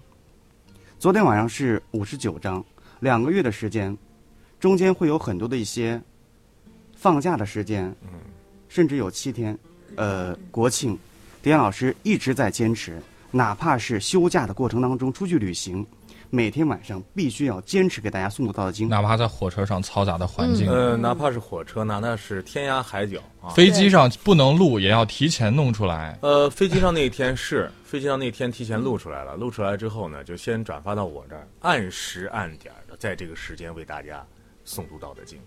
[0.98, 2.64] 昨天晚上是五十九章，
[3.00, 3.94] 两个月的时间，
[4.58, 6.00] 中间会有很多的一些
[6.96, 7.94] 放假的时间，
[8.72, 9.56] 甚至有七天，
[9.96, 10.98] 呃，国庆，
[11.42, 12.98] 迪安老师一直在坚持，
[13.30, 15.86] 哪怕是休假的过程当中出去旅行，
[16.30, 18.86] 每天晚上必须要坚持给大家诵读《道德经》。
[18.90, 26.18] 哪怕在火车上嘈杂的环境，呃，哪怕是火车，哪怕是天涯海角啊，飞机上不能录，也要提前弄出来。
[26.22, 34.26] 呃，飞机上那一天是飞机上那天提前录出来了，录出来之后呢，就先转发到我这儿，按时按点的在这个时间为大家
[34.66, 35.38] 诵读《道德经》，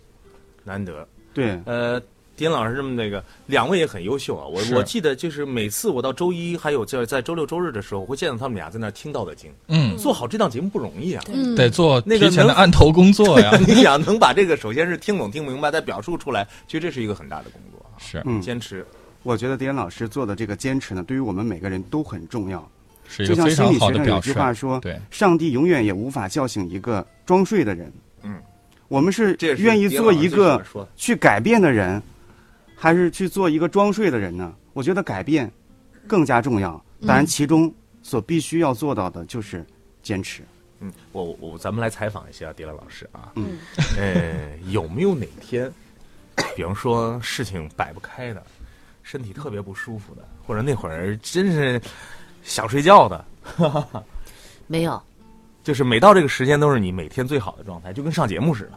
[0.64, 1.08] 难得。
[1.34, 2.02] 对，呃，
[2.36, 4.46] 迪安老师这么那个，两位也很优秀啊。
[4.46, 9.50] 我我记得就是每次我到周一，还有在在周六周日的时候，我会见到他们俩在那儿听《道德经》。
[9.68, 11.24] 嗯，做好这档节目不容易啊。
[11.34, 13.58] 嗯，得做那个提前的能案头工作呀。
[13.66, 17.96] 你想能把这个首先是听懂听明白，再表述出来，其实这是一个很大的工作啊。
[17.98, 18.86] 是嗯，坚持，
[19.24, 22.68] 我觉得迪安老师做的这个坚持呢，对于我们每个人都很重要。
[23.08, 24.34] 是一就像个非常好心理学上有的表示。
[24.34, 27.94] 句话说，对，上帝永远也无法叫醒一个装睡的人。
[28.24, 28.42] 嗯，
[28.88, 30.60] 我们是这愿意做一个
[30.96, 32.02] 去改变的人，
[32.76, 34.54] 还是去做一个装睡的人呢？
[34.74, 35.52] 我觉得改变
[36.08, 36.72] 更加重要。
[37.02, 39.66] 当然，嗯其中所必须要做到的就是
[40.04, 40.44] 坚持。
[40.80, 43.32] 嗯，我我我咱们来采访一下迪兰老师啊。
[43.36, 43.58] 嗯，
[43.98, 45.72] 呃，有没有哪天，
[46.56, 48.44] 比方说事情摆不开的，
[49.02, 51.82] 身体特别不舒服的，或者那会儿真是
[52.44, 53.26] 想睡觉的，
[54.68, 55.02] 没有，
[55.64, 58.72] 就是每到这个时间都是你每天最好的状态，就跟上节目似的。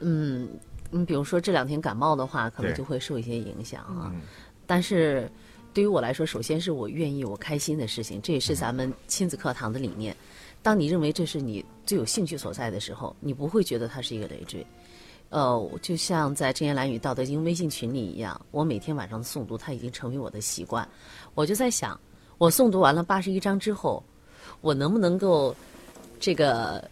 [0.00, 0.48] 嗯，
[0.90, 4.10] 你比如说这两天感冒的话，可能就会受一些影响啊。
[4.14, 4.22] 嗯
[4.66, 5.30] 但是
[5.72, 10.14] 对于我来说，首先是我愿意、我开心的事情，这也是咱们亲子课堂的理念。
[10.62, 14.66] 当你认为这是你最有兴趣所在的时候，你不会觉得它是一个累赘。
[15.30, 20.86] 呃，就像在真言蓝语道德经微信群里一样，我每天晚上的诵读，它已经成为我的习惯。
[21.34, 21.98] 我就在想，
[22.36, 24.02] 我诵读完了八十一章之后，
[24.60, 25.54] 我能不能够
[26.20, 26.90] 这个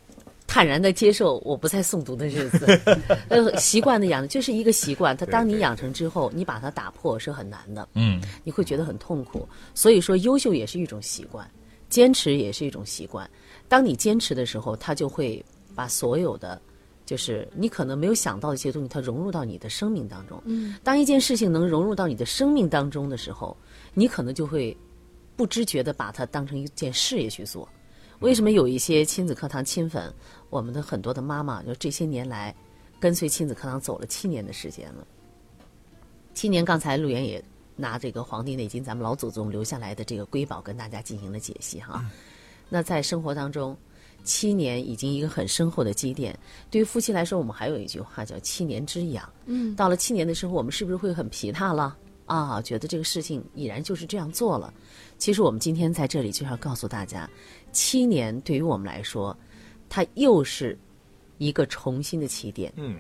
[0.57, 2.80] 坦然的接受我不再诵读的日子？
[3.28, 7.86] 呃，习惯的养就是一个习惯，它当你养成之后，你把它打破是很难的。
[7.92, 9.46] 嗯，你会觉得很痛苦。
[9.74, 11.46] 所以说，优秀也是一种习惯，
[11.90, 13.28] 坚持也是一种习惯。
[13.68, 15.44] 当你坚持的时候，它就会
[15.74, 16.59] 把所有的，
[17.04, 20.42] 就是你可能没有想到的一些东西，它融入到你的生命当中。
[20.46, 23.54] 嗯，当一件事情能融入到你的生命当中的时候，
[23.92, 24.74] 你可能就会
[25.36, 27.68] 不知觉的把它当成一件事业去做。
[28.20, 30.11] 为什么有一些亲子课堂亲粉，
[30.51, 32.55] 我们的很多的妈妈，就这些年来
[33.01, 35.07] 跟随亲子课堂走了七年的时间了。
[36.34, 37.42] 七年，刚才陆源也
[37.76, 42.05] 拿这个《黄帝内经》咱们老祖宗留下来的这个瑰宝跟大家进行了解析哈。
[42.68, 43.76] 那在生活当中，
[44.24, 46.38] 七年已经一个很深厚的积淀。
[46.70, 49.26] 对于夫妻来说，我们还有一句话叫“七年之痒”。
[49.47, 51.97] 嗯，到了七年的时候，我们是不是会很疲沓了？
[52.26, 54.74] 啊，觉得这个事情已然就是这样做了。
[55.16, 57.30] 其实我们今天在这里就要告诉大家，
[57.70, 59.36] 七年对于我们来说，
[59.89, 60.78] 它又是
[61.39, 62.72] 一个重新的起点。
[62.76, 62.97] 嗯，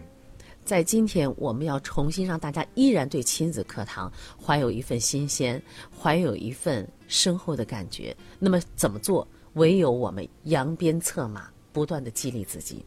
[0.64, 5.62] 在今天，我们要重新让大家依然对亲子课堂怀有一份新鲜，
[5.96, 8.16] 怀有一份深厚的感觉。
[8.38, 9.26] 那么怎么做？
[9.54, 12.84] 唯有我们扬鞭策马，不断的激励自己。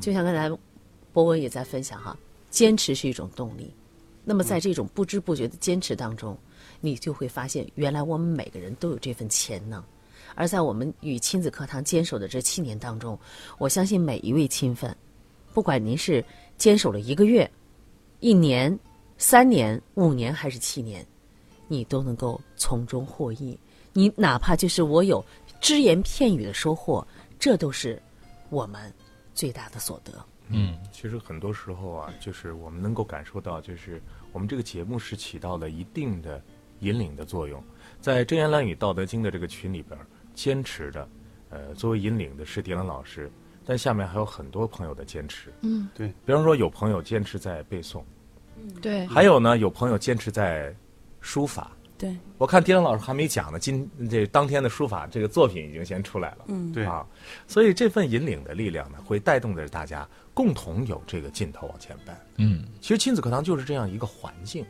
[0.00, 0.50] 就像刚才
[1.12, 2.16] 博文也在分享哈，
[2.50, 3.72] 坚持是一种动力。
[4.22, 6.36] 那么在这种不知不觉的坚持当中，
[6.80, 9.82] 你就会发现，原来我们每个人都有这份潜能。
[10.38, 13.18] 而在我们与亲子课堂坚守的这七年当中，
[13.58, 14.96] 我相信每一位亲粉，
[15.52, 16.24] 不管您是
[16.56, 17.50] 坚守了一个月、
[18.20, 18.78] 一年、
[19.16, 21.04] 三年、五年还是七年，
[21.66, 23.58] 你都能够从中获益。
[23.92, 25.24] 你哪怕就是我有
[25.60, 27.04] 只言片语的收获，
[27.40, 28.00] 这都是
[28.48, 28.94] 我们
[29.34, 30.24] 最大的所得。
[30.46, 36.40] 嗯，其实很多时候啊，就是我们能够感受到，就是我们这个节目是起到了一定的
[36.78, 37.60] 引领的作用。
[38.00, 40.06] 在真言乱语道德经的这个群里边儿，
[40.38, 41.08] 坚持的，
[41.50, 43.28] 呃，作为引领的是迪兰老师，
[43.66, 45.52] 但下面还有很多朋友的坚持。
[45.62, 48.04] 嗯，对，比方说有朋友坚持在背诵，
[48.56, 48.72] 嗯。
[48.80, 50.72] 对，还有呢，有朋友坚持在
[51.20, 51.72] 书法。
[51.98, 56.44] 对，我看迪兰老师还没讲呢，今这当天的书法这个作品已经先出来了。
[56.46, 56.70] 嗯。
[56.70, 56.84] 对。
[56.84, 57.04] 啊，
[57.48, 62.14] 所以这份引领的力量呢，会带动着大家共同有这个劲头往前奔。
[62.36, 64.64] 嗯，其实亲子课堂就是这样一个环境，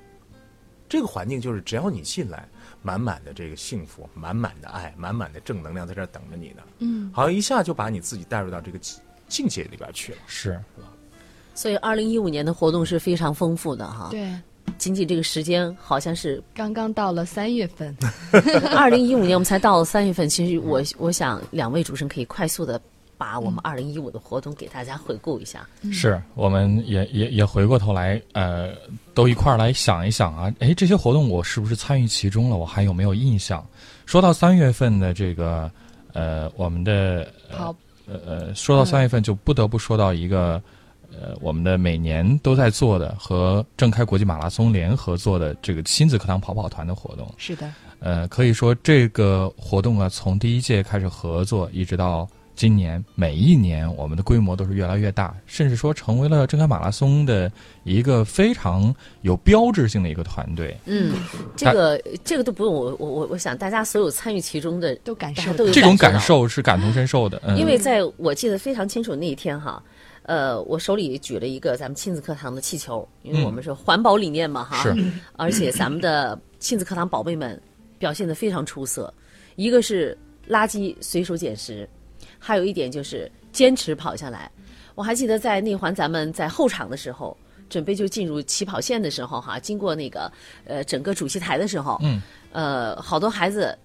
[0.89, 2.49] 这个环境就是只要你进来，
[2.83, 6.63] 满满的这个幸福，满满的爱，满满的正能量在这儿等着你呢。
[6.79, 10.19] 嗯，好像一下就把你自己带入到这个境境界里边去了。
[10.27, 10.59] 是，
[11.55, 14.09] 所以二零一五年的活动是非常丰富的哈。
[14.11, 14.33] 对，
[14.79, 17.95] 仅仅这个时间好像是刚刚到了三月份，
[18.75, 20.29] 二零一五年，我们才到了三月份。
[20.29, 22.81] 其实我我想两位主持人可以快速的
[23.19, 25.67] 把我们二零一五的活动给大家回顾一下。
[25.93, 28.71] 是，我们也也也回过头来，呃，
[29.13, 32.57] 都一块儿来想一想啊，哎，这些活动我是不是参与其中了？
[32.57, 33.67] 我还有没有印象？
[34.07, 35.71] 说到三月份的这个，
[36.13, 37.75] 呃，我们的跑
[38.07, 40.63] 呃呃，说到三月份，就不得不说到一个，
[41.11, 47.31] 呃，我们的每年都在做的和正开国际马拉松联合做的这个亲子课堂跑跑团的活动。
[47.37, 52.27] 是的，呃，可以说这个活动啊，从第一届开始合作，一直到
[52.59, 57.49] 今年，每一年我们的规模都是越来越大，甚至说成为了正开马拉松的
[57.85, 58.93] 一个非常
[59.23, 60.77] 有标志性的一个团队。
[60.85, 61.13] 嗯，
[61.55, 69.81] 这个这个都不用我我我我想大家所有参与其中的都感受都有这种感受是感同身受的，嗯、因为在我记得非常清楚那一天哈，
[70.25, 74.97] 呃，我手里举了一个咱们亲子课堂的气球，因为我们是环保理念嘛哈，是。
[75.37, 77.61] 而且咱们的亲子课堂宝贝们
[78.01, 79.15] 表现的非常出色，
[79.55, 81.89] 一个是垃圾随手捡拾，
[82.39, 84.51] 还有一点就是坚持跑下来。
[84.95, 87.37] 我还记得在内环咱们在后场的时候。
[87.71, 90.33] 准备就进入起跑线的时候，哈，经过那个
[90.65, 93.79] 呃整个主席台的时候，嗯，呃，好多孩子，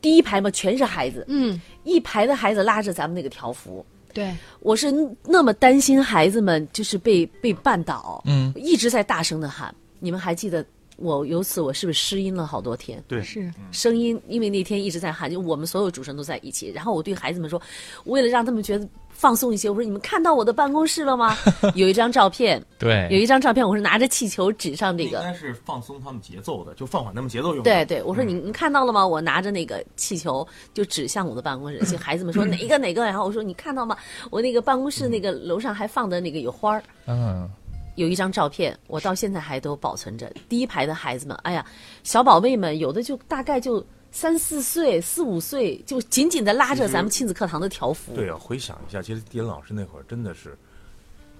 [0.00, 4.92] 第一排嘛全是孩子，嗯，一排的孩子拉着咱们那个条幅，对，我是
[5.24, 9.72] 那么担心孩子们就是被被绊倒，嗯，一直在大声的喊。
[10.00, 10.66] 你们还记得
[11.02, 13.02] 我由此我是不是失音了好多天？
[13.08, 16.70] 对，是，声音因为那天一直在喊，就我们所有主持人都在一起。
[16.70, 17.60] 然后我对孩子们说，
[18.04, 21.36] 为了让他们觉得放松一些，我说你们看到我的办公室了吗？
[21.74, 27.62] 有一张照片，对，有一张照片，我是拿着气球指上这个，应该是放松他们节奏的，就放缓他们节奏用的。
[27.64, 29.06] 对对，我说你你看到了吗？
[29.06, 33.96] 我拿着那个气球就指向我的办公室，孩子们说 哪个哪个，然后我说你看到吗？
[34.30, 37.48] 我那个办公室那个楼上还放的那个有花儿，嗯，
[37.94, 40.32] 有一张照片，我到现在还都保存着。
[40.48, 41.64] 第一排的孩子们，哎呀，
[42.02, 48.14] 小宝贝们，有的就大概就三四岁、四五岁，就紧紧的拉着咱们亲子课堂的条幅。
[48.14, 50.56] 对啊，回想一下，其实迪恩老师那会儿真的是，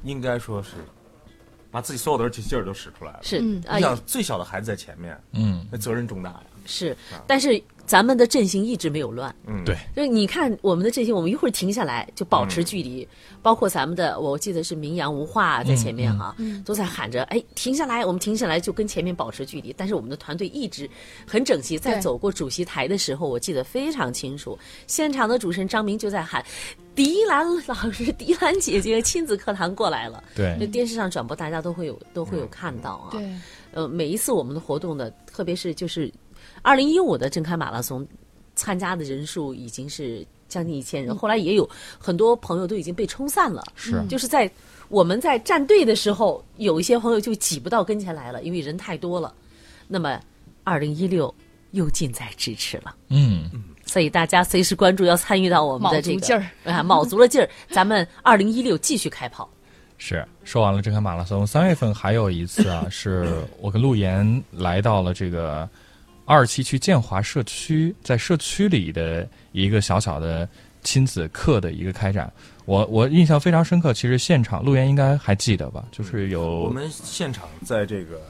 [0.05, 0.71] 应该说是
[1.71, 3.21] 把自己所有的劲儿都使出来了。
[3.23, 6.43] 是你，想，最小的孩子在前面，嗯，那责任重大呀。
[6.65, 6.97] 是，
[7.27, 9.35] 但是咱们的阵型一直没有乱。
[9.47, 13.07] 嗯，对就是你看我们的阵型，我们一会儿停下来就保持距离，
[13.43, 19.75] 包括咱们的，我记得是名扬无话在前面哈，都在喊着，哎，停下来，我们停下来就跟前面保持距离。
[19.77, 20.89] 但是我们的团队一直
[21.27, 26.45] 很整齐，在走过主席台的时候，我记得非常清楚，现场的主持人张明就在喊。
[26.95, 33.09] 迪兰老师、迪兰姐姐亲子课堂过来了，对这电视上转播，大家都会有都会有看到啊。
[33.13, 33.35] 对，
[33.73, 36.13] 呃，每一次我们的活动呢，特别是就是
[36.63, 38.07] 二零一五的正开马拉松，
[38.55, 41.15] 参加的人数已经是将近一千人。
[41.17, 44.51] 后来也有很多朋友都已经被冲散了，是就是在
[44.89, 49.35] 我们在站队的时候，有一些朋友就挤不到跟前来了，因为人太多了。
[49.89, 50.21] 那么
[50.65, 51.35] 二零一六
[51.73, 52.95] 又近在咫尺了。
[53.09, 53.51] 嗯，
[53.85, 59.49] 所以大家随时关注，要参与到我们的这个卯足劲儿 啊，卯足了劲儿，咱们二零一六继续开跑。
[59.99, 65.69] 是说完了正开马拉松，三月份还有一次啊， 是我跟陆岩来到了这个
[66.25, 70.49] 二期去建华社区在社区里的一个小小的
[70.83, 72.33] 亲子课的一个开展。
[72.65, 75.85] 我我印象非常深刻，其实现场陆岩应该还记得吧？
[75.91, 78.21] 就是有我们现场在这个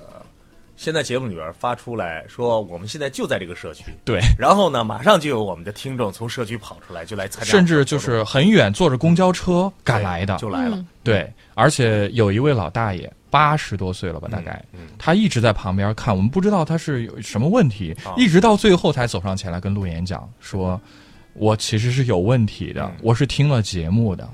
[0.75, 10.83] 现在节目里边发出来说，我们现在就在这个社区，对，然后呢，马上就有我们的听众从社区跑出来，就来参加，甚至就是很远坐着公交车赶来的，就来了。
[11.05, 14.63] 对，而且有一位老大爷，八十多岁了吧，大概，
[14.99, 20.79] 他一直在旁边看，我们不知道他是有什么问题，一直到最后才走上前来跟陆岩讲说。
[21.35, 24.31] 我其实是有问题的，我是听了节目的，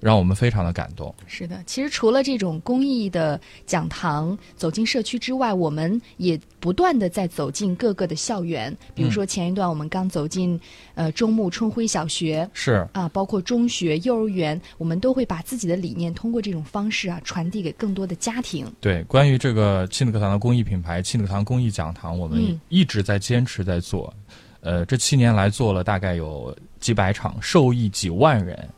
[0.00, 1.14] 让我们非常的感动。
[1.26, 8.74] 是的，其实除了这种公益的讲堂，走进社区之外，我们也不断的在走进各个的校园。
[8.94, 10.58] 比如说前一段我们刚走进
[10.94, 18.66] 呃中牟春晖小学，是啊，包括中学、幼儿园，我们都会把自己的理念通过这种方式啊传递给更多的家庭。
[18.80, 24.12] 对，关于这个亲子课堂的公益品牌亲子课堂公益讲堂，我们一直在坚持在做。
[24.60, 28.68] 呃，这七年来做了大概有几百场，受益几万人。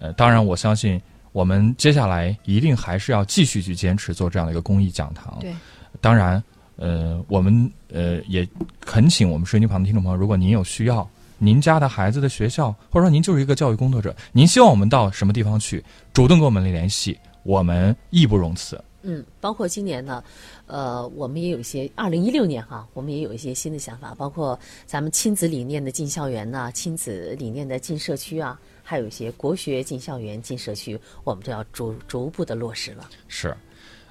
[0.00, 1.00] 呃，当然我相信
[1.32, 5.36] 我们接下来一定还是要继续去坚持做这样的一个公益讲堂。
[5.40, 5.52] 对，
[6.00, 6.42] 当然，
[6.76, 8.48] 呃，我们呃也
[8.80, 18.82] 恳请我们收音机旁的听众朋友，如果您有需要，您家的孩子的学校，或者说您就是一个教育工作者，您希望我们到什么地方去，主动跟我们联系，我们义不容辞。
[19.02, 20.22] 嗯，包括今年呢，
[20.66, 33.10] 呃，我们也有一些二零一六年哈，我们也有一些新的想法，包括咱们亲子理念的进校园呐，亲子理念的进社区啊，还有一些国学进校园、进社区，我们都要逐逐步的落实了。
[33.28, 33.54] 是。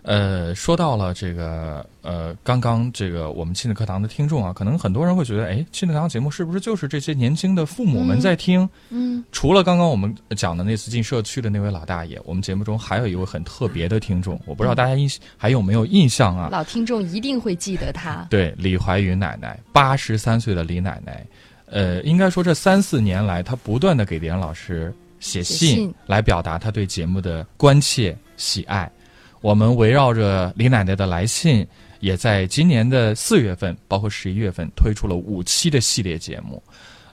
[0.04, 8.70] 呃，说到了这个，呃，刚刚这个我们亲子课堂的听众啊，可能很多人会觉得，哎，亲子课堂节目是不是就是这些年轻的父母们在听？
[8.90, 16.48] 嗯，除了刚刚我们讲的那次进社区的那位老大爷，我们节目中还有一位很特别的听众，我不知道大家印还有没有印象啊？
[16.50, 18.26] 老听众一定会记得他。
[18.30, 21.26] 对，李怀云奶奶，八十三岁的李奶奶，
[21.68, 28.90] 呃，应该说这三四年来，他不断的给李安老师写信，来表达他对节目的关切喜爱。
[29.42, 31.66] 我们围绕着李奶奶的来信，
[32.00, 36.62] 也在今年的四月份，包括十一月份，推出了五期的系列节目，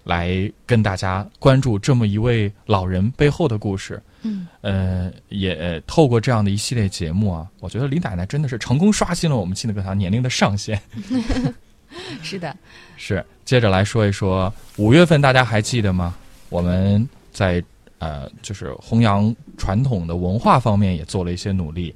[0.05, 4.03] 来跟大家关注这么一位老人背后的故事。
[4.23, 10.81] 嗯，呃，也透过这样的一系列节目啊，我觉得李奶奶真的是成功刷新了我们亲子课堂年龄的上限。
[12.23, 12.57] 是的，
[12.97, 13.25] 是。
[13.45, 16.15] 接着来说一说五月份，大家还记得吗？
[16.49, 17.63] 我们在
[17.99, 21.95] 呃，就是弘扬传统的文化方面也做了一些努力。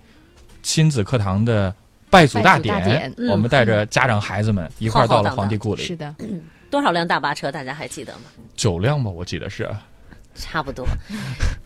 [0.63, 1.75] 亲子课堂的
[2.11, 5.83] 拜祖大典，我们带着家长孩子们一块儿到了皇帝故里。
[5.83, 6.15] 是的，
[6.71, 7.51] 多少辆大巴车？
[7.51, 8.25] 大家还记得吗？
[8.55, 9.69] 九辆吧，我记得是。
[10.39, 10.86] 差不多，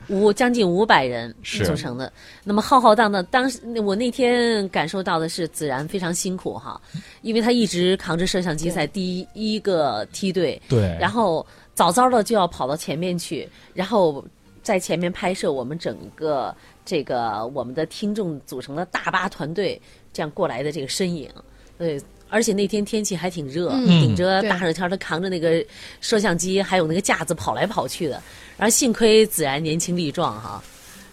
[0.08, 2.12] 五将近五百人组成的。
[2.42, 6.80] 那么浩浩荡荡，当时我那天感受到的是，子然非常辛苦哈，
[7.20, 14.24] 因为他一直扛着摄像机在第一个梯队，对，然后早早的就要跑到前面去，然后
[14.62, 16.54] 在前面拍摄我们整个。
[16.84, 19.80] 这个我们的听众组成的大巴团队，
[20.12, 21.30] 这样过来的这个身影，
[21.78, 21.96] 对，
[22.33, 25.62] 而且那天天气还挺热，顶着大热天，他扛着那个
[26.01, 28.22] 摄像机还有那个架子跑来跑去的，
[28.57, 30.64] 然后幸亏子然年轻力壮哈，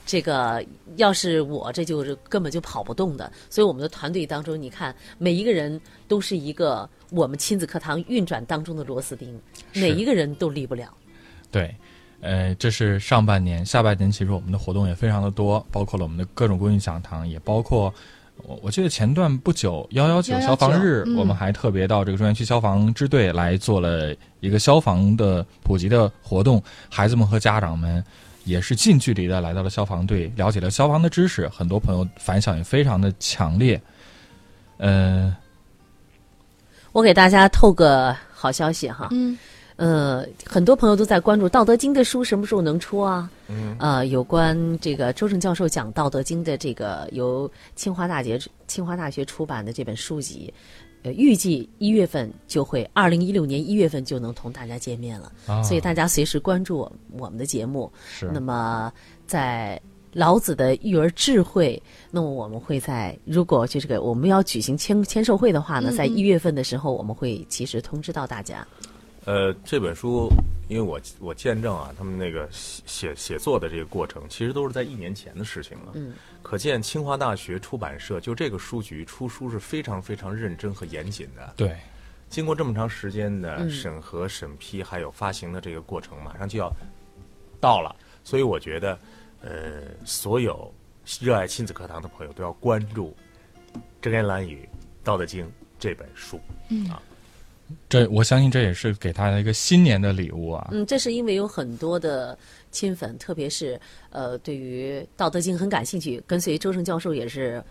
[0.05, 0.63] 这个
[0.95, 9.37] 要是我这就是根本就跑不动的，所以我们的团队当中，你看每一个人都是一个我们亲子课堂运转当中的螺丝钉，
[9.73, 10.93] 每一个人都离不了，
[11.51, 11.75] 对。
[12.21, 17.93] 呃，这是上半年，下半年其实我们的活动也非常的多，包括了我们的各种公益讲堂，也包括
[18.43, 28.03] 我我记得前段不久幺幺九消防日，我们还特别到这个中原区消防支队来做了一个消防的普及的活动，孩子们和家长们
[28.45, 33.79] 也是近距离的来到了消防队，了解了消防的知识，很多朋友反响也非常的强烈。
[34.77, 35.35] 嗯，
[36.91, 39.09] 我给大家透个好消息哈。
[39.11, 39.37] 嗯。
[39.79, 43.31] 呃，很多朋友都在关注《道德经》的书什么时候能出啊？
[43.47, 50.53] 嗯，呃，有关这个周正教授讲《道德经》的这个由清华大学清华大学出版的这本书籍，
[51.03, 55.31] 呃，预计一月份就会，二零一六年一月份就能同大家见面了。
[55.47, 56.79] 啊，所以大家随时关注
[57.17, 57.89] 我们的节目。
[58.05, 58.29] 是。
[58.33, 58.91] 那么，
[59.27, 68.67] 在老子的育儿智慧，那么我们会在如果就这个我们要举行签签售会的话呢，在一月份的时候，我们会及时通知到大家。
[69.29, 70.27] 呃，这本书，
[70.69, 75.91] 因为我我见证啊，他们那个写写作的这个过程，其实都是在一年前的事情了。
[75.93, 81.53] 嗯，可见清华大学出版社就这个书局出书是非常非常认真和严谨的。
[81.55, 81.77] 对，
[82.27, 86.73] 经过这么长时间的审核、审批，还有发行的这个过程，马上就要
[87.61, 87.95] 到了。
[88.23, 88.97] 所以我觉得，
[89.41, 90.73] 呃，所有
[91.21, 93.15] 热爱亲子课堂的朋友都要关注
[94.01, 94.67] 《真言蓝语》
[95.03, 95.45] 《道德经》。
[95.77, 96.37] 这本书。
[97.87, 100.69] 这我相信这也是给他的一个新年的礼物啊。
[100.71, 102.37] 嗯，这是因为有很多的
[102.71, 107.63] 亲粉，特别是呃，对于《道德经》很感兴趣，跟随周成教授也是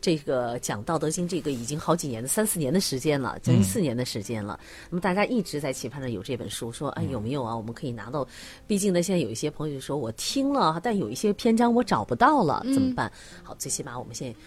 [0.00, 4.58] 这个讲《道德经》这个已经好几年的三四年的时间了，将近四年的时间了。
[4.88, 7.56] 那么大家一直在期盼着有这本书，说哎有没有啊？
[7.56, 8.26] 我们可以拿到。
[8.66, 13.10] 毕竟呢，现在有一些朋友就说我听了，但有一些篇章我找不到了，怎么办？
[13.42, 14.38] 好，最起码我们现在。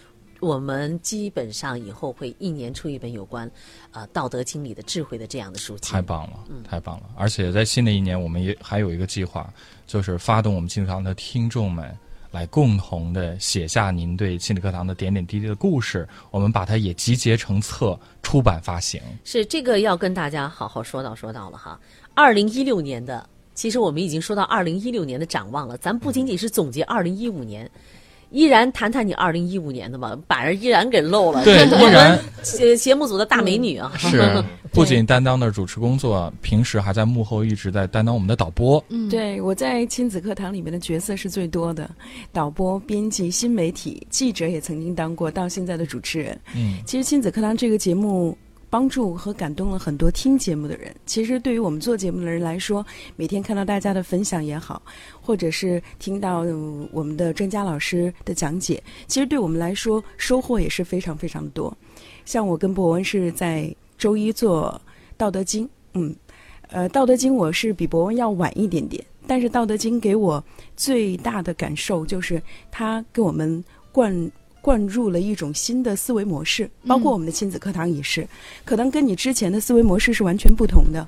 [0.44, 3.50] 我们基本上以后会一年出一本有关，
[3.92, 5.90] 呃，《道德经》里的智慧的这样的书籍。
[5.90, 6.38] 太棒了，
[6.68, 7.04] 太棒了！
[7.16, 9.50] 而且在新的一年，我们也还有一个计划，
[9.86, 11.96] 就是发动我们亲子课堂的听众们，
[12.30, 19.00] 来共同的写下您对亲子课堂的点点滴滴的故事，我们把它也集结成册，出版发行。
[19.24, 21.80] 是这个要跟大家好好说道说道了哈。
[22.12, 27.70] 二零一六年的，其实我们已经说到二零一六年的展望了，咱不仅仅是总结二零一五年。
[28.34, 31.44] 依然谈谈你二零一五年的吧，把人依然给漏了。
[31.44, 38.84] 对， 依然节节目组的大美女啊，是 不仅担当的主持工作，平时还在幕后一直在担当我们的导播。
[38.88, 41.88] 嗯，对我在亲子课堂里面的角色是最多的，
[42.32, 46.36] 导播、编辑、新媒体、记者也曾经当过，到现在的主持人。
[46.56, 48.36] 嗯，其实亲子课堂这个节目。
[48.74, 50.92] 帮助和感动了很多听节目的人。
[51.06, 54.82] 其实对于我们做节目的人来说，每天看到大家的分享也好，
[55.20, 56.44] 或者是听到
[56.90, 61.72] 我们的专家老师的讲解，其实对我们来说收获也是非常非常多。
[62.24, 64.80] 像我跟博文是在周一做
[65.16, 66.12] 《道德经》，嗯，
[66.66, 70.42] 呃，《道德经》我是比博文要晚一点点，但是《道德经》给我
[70.76, 73.62] 最大的感受就是它给我们
[73.92, 74.32] 灌。
[74.64, 78.26] 灌入了一种新的思维模式，包括我们的亲子课堂也是，
[78.64, 81.06] 可能跟你之前的思维模式是完全不同的。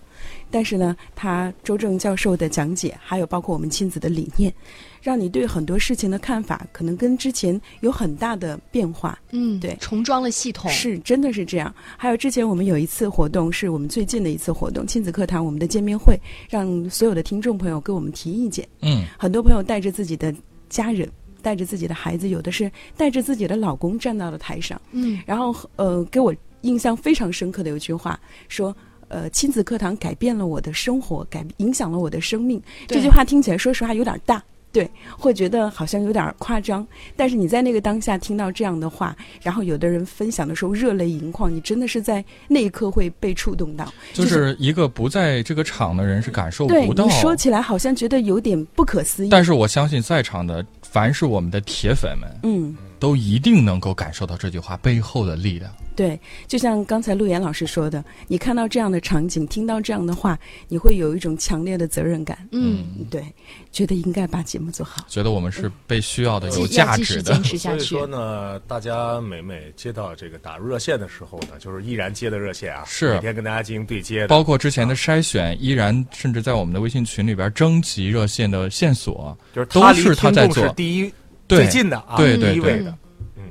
[0.50, 4.52] 但是呢，他周正教授的讲解，还有包括我们亲子的理念，
[5.00, 9.18] 让你对很多事情的看法，可能跟之前有很大的变化。
[9.30, 11.74] 嗯，对，重装了系统，是真的是这样。
[11.96, 16.14] 还有之前我们有一次活动，是我们最近的一次活动，亲子课堂我们的见面会，
[16.50, 18.68] 让所有的听众朋友给我们提意见。
[18.82, 20.34] 嗯，很多朋友带着自己的
[20.68, 21.08] 家人。
[21.46, 28.18] 带着自己的孩子，有的是带着自己的老公站到了台上，嗯，然后呃，给我印象非常深刻的有句话
[28.48, 28.76] 说，
[29.06, 32.60] 呃，亲子课堂改变了我的生活，改影响了我的生命。
[32.88, 34.42] 这句话听起来，说实话有点大。
[34.72, 34.86] 对，
[35.16, 36.86] 会觉得好像有点夸张，
[37.16, 43.90] 但是你在那个当下听到这样的话，然后有的人分享的时候热泪盈眶，你真的是在那一刻会被触动到。
[44.12, 47.06] 就是一个不在这个场的人是感受不到。
[47.06, 55.70] 你说起来好像觉得有点不可思议，但是我相信在场的凡是我们的铁粉们，嗯，都一定能够感受到这句话背后的力量。
[55.96, 60.38] 对，就像刚才陆岩老师说的，你看到这样的场景，听到这样的话，
[60.68, 62.46] 你会有一种强烈的责任感。
[62.52, 63.24] 嗯，对，
[63.72, 67.84] 觉得应该把节目做好，觉得我们是被需要的、继有价值的所以去。
[67.86, 80.68] 说呢，大家每每接到这个打入热线的时候呢，就是依然接的热线啊，是每天跟大家进行对接的，包括之前的筛选，依然甚至在我们的微信群里边征集热线的线索，就是都是他在做。
[80.74, 81.10] 第一
[81.48, 82.98] 最近的啊，对对对第一位的，
[83.36, 83.44] 嗯，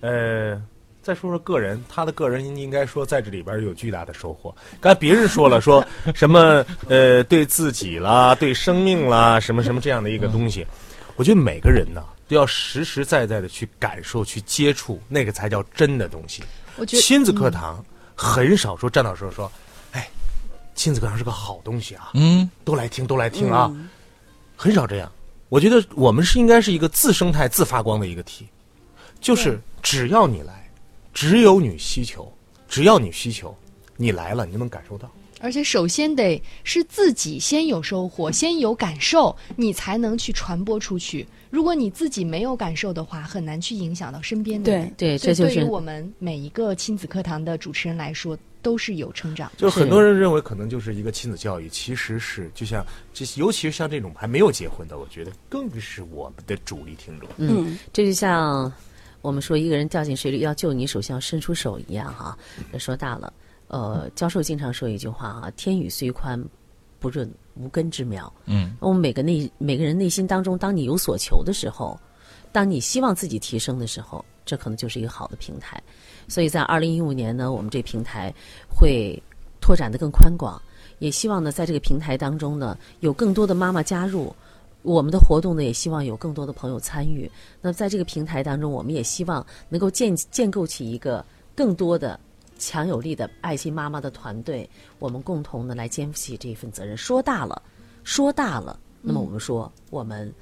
[0.00, 0.62] 呃。
[1.02, 4.54] 再说说个人，他的个人应该说在这里边有巨大的收获。
[4.80, 5.84] 刚才别人说了，说
[6.14, 10.64] 什么呃，对自己啦，对生命啦，什么什么这样的一个东西，
[11.16, 16.42] 我觉得每个人呢都要实实在在的去感受、去接触，那个才叫真的东西。
[16.76, 17.84] 我觉得亲子课堂
[18.14, 19.50] 很少说站到时候说，
[19.90, 20.08] 哎，
[20.74, 23.70] 亲子课堂是个好东西啊，嗯，都来听，都来听啊，
[24.56, 25.10] 很少这样。
[25.48, 28.48] 我觉得我们是应该是一个自生态、自发光的一个题，
[29.20, 30.61] 就是只要你来，
[31.12, 32.32] 只有你需求，
[32.68, 33.54] 只要你需求，
[33.96, 35.10] 你来了，你就能感受到。
[35.40, 41.26] 而且首先得是自己先有收获，先有感受，你才能去传播出去。
[41.50, 44.82] 如果你自己没有感受的话，很难去影响到身边的人。
[44.82, 49.50] 所以对这就是对于我们每一个亲子课堂的主持人来说，都是有成长。
[49.56, 57.28] 就很多人认为可能就是一个亲子教育，其实是就像这，尤其是像这种还没有结婚的，我觉得更是我们的主力听众。
[57.38, 58.72] 嗯，这就像
[59.22, 62.36] 我们说一个人掉进水里要救你，首先要伸出手一样哈。
[62.78, 63.32] 说大了，
[63.68, 66.44] 呃，教授经常说一句话啊：“天宇虽宽，
[66.98, 71.98] 不润无根之苗。”嗯，我们每个内每个人内心当中，当你有所求的时候，
[72.50, 75.80] 当你希望自己提升的时候，这可能就是一个好的平台。
[76.26, 78.34] 所以在二零一五年呢，我们这平台
[78.68, 79.16] 会
[79.60, 80.60] 拓展的更宽广，
[80.98, 84.34] 也希望呢，在这个平台当中呢，有更多的妈妈加入。
[84.82, 87.30] 我们的活动呢，也希望有更多的朋友参与。
[87.60, 91.24] 那在这个平台当中，我们也希望能够建建构起一个
[91.54, 92.18] 更多的
[92.58, 94.68] 强有力的爱心妈妈的团队，
[94.98, 96.96] 我们共同的来肩负起这一份责任。
[96.96, 97.62] 说大了，
[98.04, 100.32] 说大了，那么我们说，我们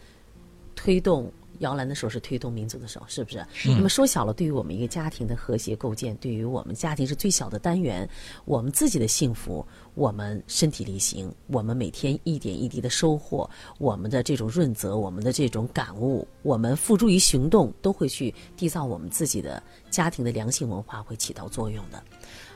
[0.74, 1.30] 推动
[1.60, 3.42] 摇篮的手是推动民族的手，是不是？
[3.64, 8.08] 那么缩小了，对于我们一个家庭的和谐构建，对于我们家庭是最小的单元，
[8.44, 13.48] 我们自己的幸福，我们身体力行，我们每天一点一滴的收获，
[13.78, 22.02] 我们的这种润泽，我们的这种感悟，我们付诸于行动，都会去缔造我们自己的家庭的良性文化，会起到作用的。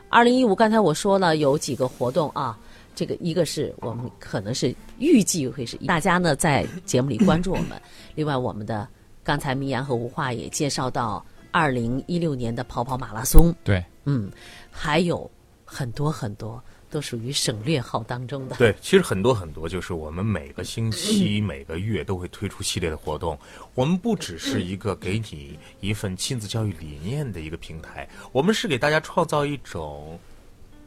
[0.09, 2.59] 二零一五，刚才我说了有几个活动啊，
[2.95, 7.81] 这个一个是我们可能是预计会是大家呢在节目里关注我们，
[8.15, 8.89] 另外我们的
[9.23, 14.31] 刚才明阳和吴化也介绍到二零一六年的跑跑马拉松，对，嗯，
[14.71, 15.31] 还有
[15.65, 18.57] 很多很多都属于省略号当中的。
[18.57, 23.37] 对，其实很多很多，就是我们每个星期、每个月都会推出系列的活动。
[23.75, 30.17] 我们不只是一个给你一份亲子教育理念的一个平台，我们是给大家创造一种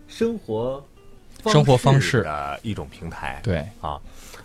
[0.07, 0.81] 生活
[1.45, 3.39] 生活方式的一种平台。
[3.43, 4.01] 对啊，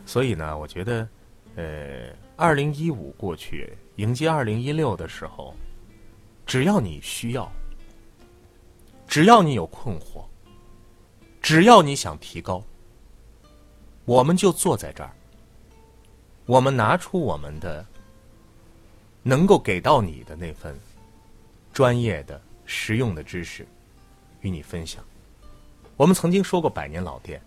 [0.07, 1.09] 所以呢，我觉得，
[1.57, 5.55] 呃，二零一五过去，迎接二零一六的时候，
[6.47, 7.51] 只要你需要，
[9.07, 10.25] 只要你有困惑，
[11.41, 12.63] 只要你想提高，
[14.05, 15.11] 我们就坐在这儿，
[16.47, 17.85] 我们拿出我们的
[19.23, 20.79] 能够给到你的那份
[21.73, 23.67] 专业的、实用的知识，
[24.41, 25.03] 与你分享。
[25.97, 27.41] 我们曾经说过百年老店，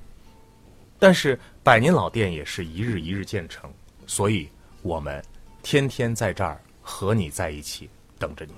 [0.99, 3.69] 但是百年老店也是一日一日建成，
[4.07, 4.47] 所以
[4.81, 5.23] 我们
[5.63, 8.53] 天天在这儿和你在一起，等着你。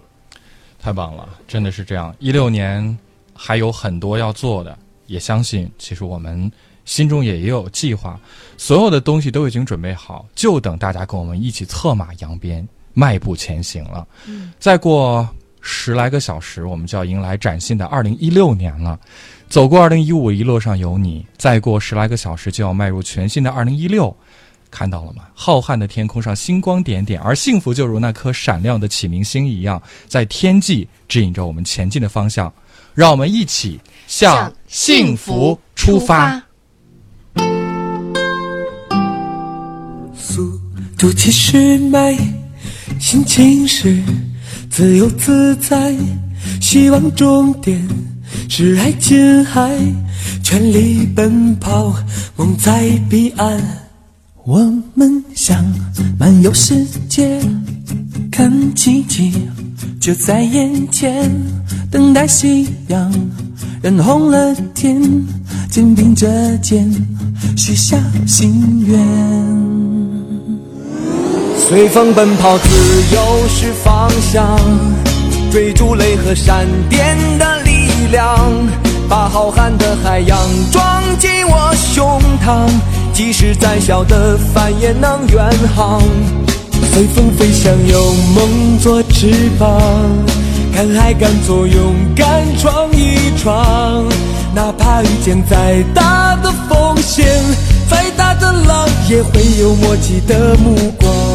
[0.80, 2.16] 太棒了，真的是这样。
[2.20, 2.98] 一六年
[3.34, 4.78] 还有很多要做的，
[5.08, 6.52] 也相信其实我们
[6.86, 8.20] 心中也也有计划，
[8.58, 14.08] 所有的东西都已经准备好，就等大家跟我们一起策马扬鞭，迈步前行了。
[14.28, 15.28] 嗯再过
[15.70, 18.98] 十来个小时，我们就要迎来崭新的二零一六年了。
[19.50, 24.16] 走过二零一五，一路上有你；再过十来个小时，就要迈入全新的二零一六。
[24.72, 25.24] 看到了吗？
[25.34, 32.52] 浩瀚的天空上星光点点，而幸福就如那颗闪亮的启明星一样，在天际指引着我们前进的方向。
[32.94, 36.42] 让我们一起向幸福出发。
[40.16, 40.60] 速
[40.98, 42.18] 度七十迈，
[43.00, 44.02] 心情是
[44.78, 45.96] 自由自在，
[46.62, 47.82] 希望终点
[48.48, 49.76] 是爱琴海，
[50.44, 51.96] 全力奔跑，
[52.36, 53.60] 梦在彼岸。
[54.46, 54.60] 我
[54.94, 55.66] 们想
[56.20, 57.42] 漫游世界，
[58.32, 59.34] 看奇迹
[60.00, 61.28] 就在眼前，
[61.90, 63.12] 等待夕阳
[63.82, 65.02] 染红了天，
[65.72, 66.88] 肩并着肩
[67.58, 69.97] 许下心愿。
[71.68, 72.70] 随风奔跑，自
[73.14, 74.58] 由是方向，
[75.52, 78.50] 追逐雷和闪电的力量，
[79.10, 80.40] 把浩瀚的海洋
[80.72, 82.70] 装进我胸膛，
[83.12, 85.46] 即使再小的帆也能远
[85.76, 86.02] 航。
[86.94, 89.78] 随风飞翔，有梦做翅膀，
[90.74, 94.06] 敢爱敢做勇敢闯一闯，
[94.56, 97.28] 哪怕遇见再大的风险，
[97.90, 101.27] 再大的浪也会有默契的目光。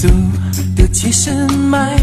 [0.00, 0.06] 速
[0.76, 2.00] 度七十迈，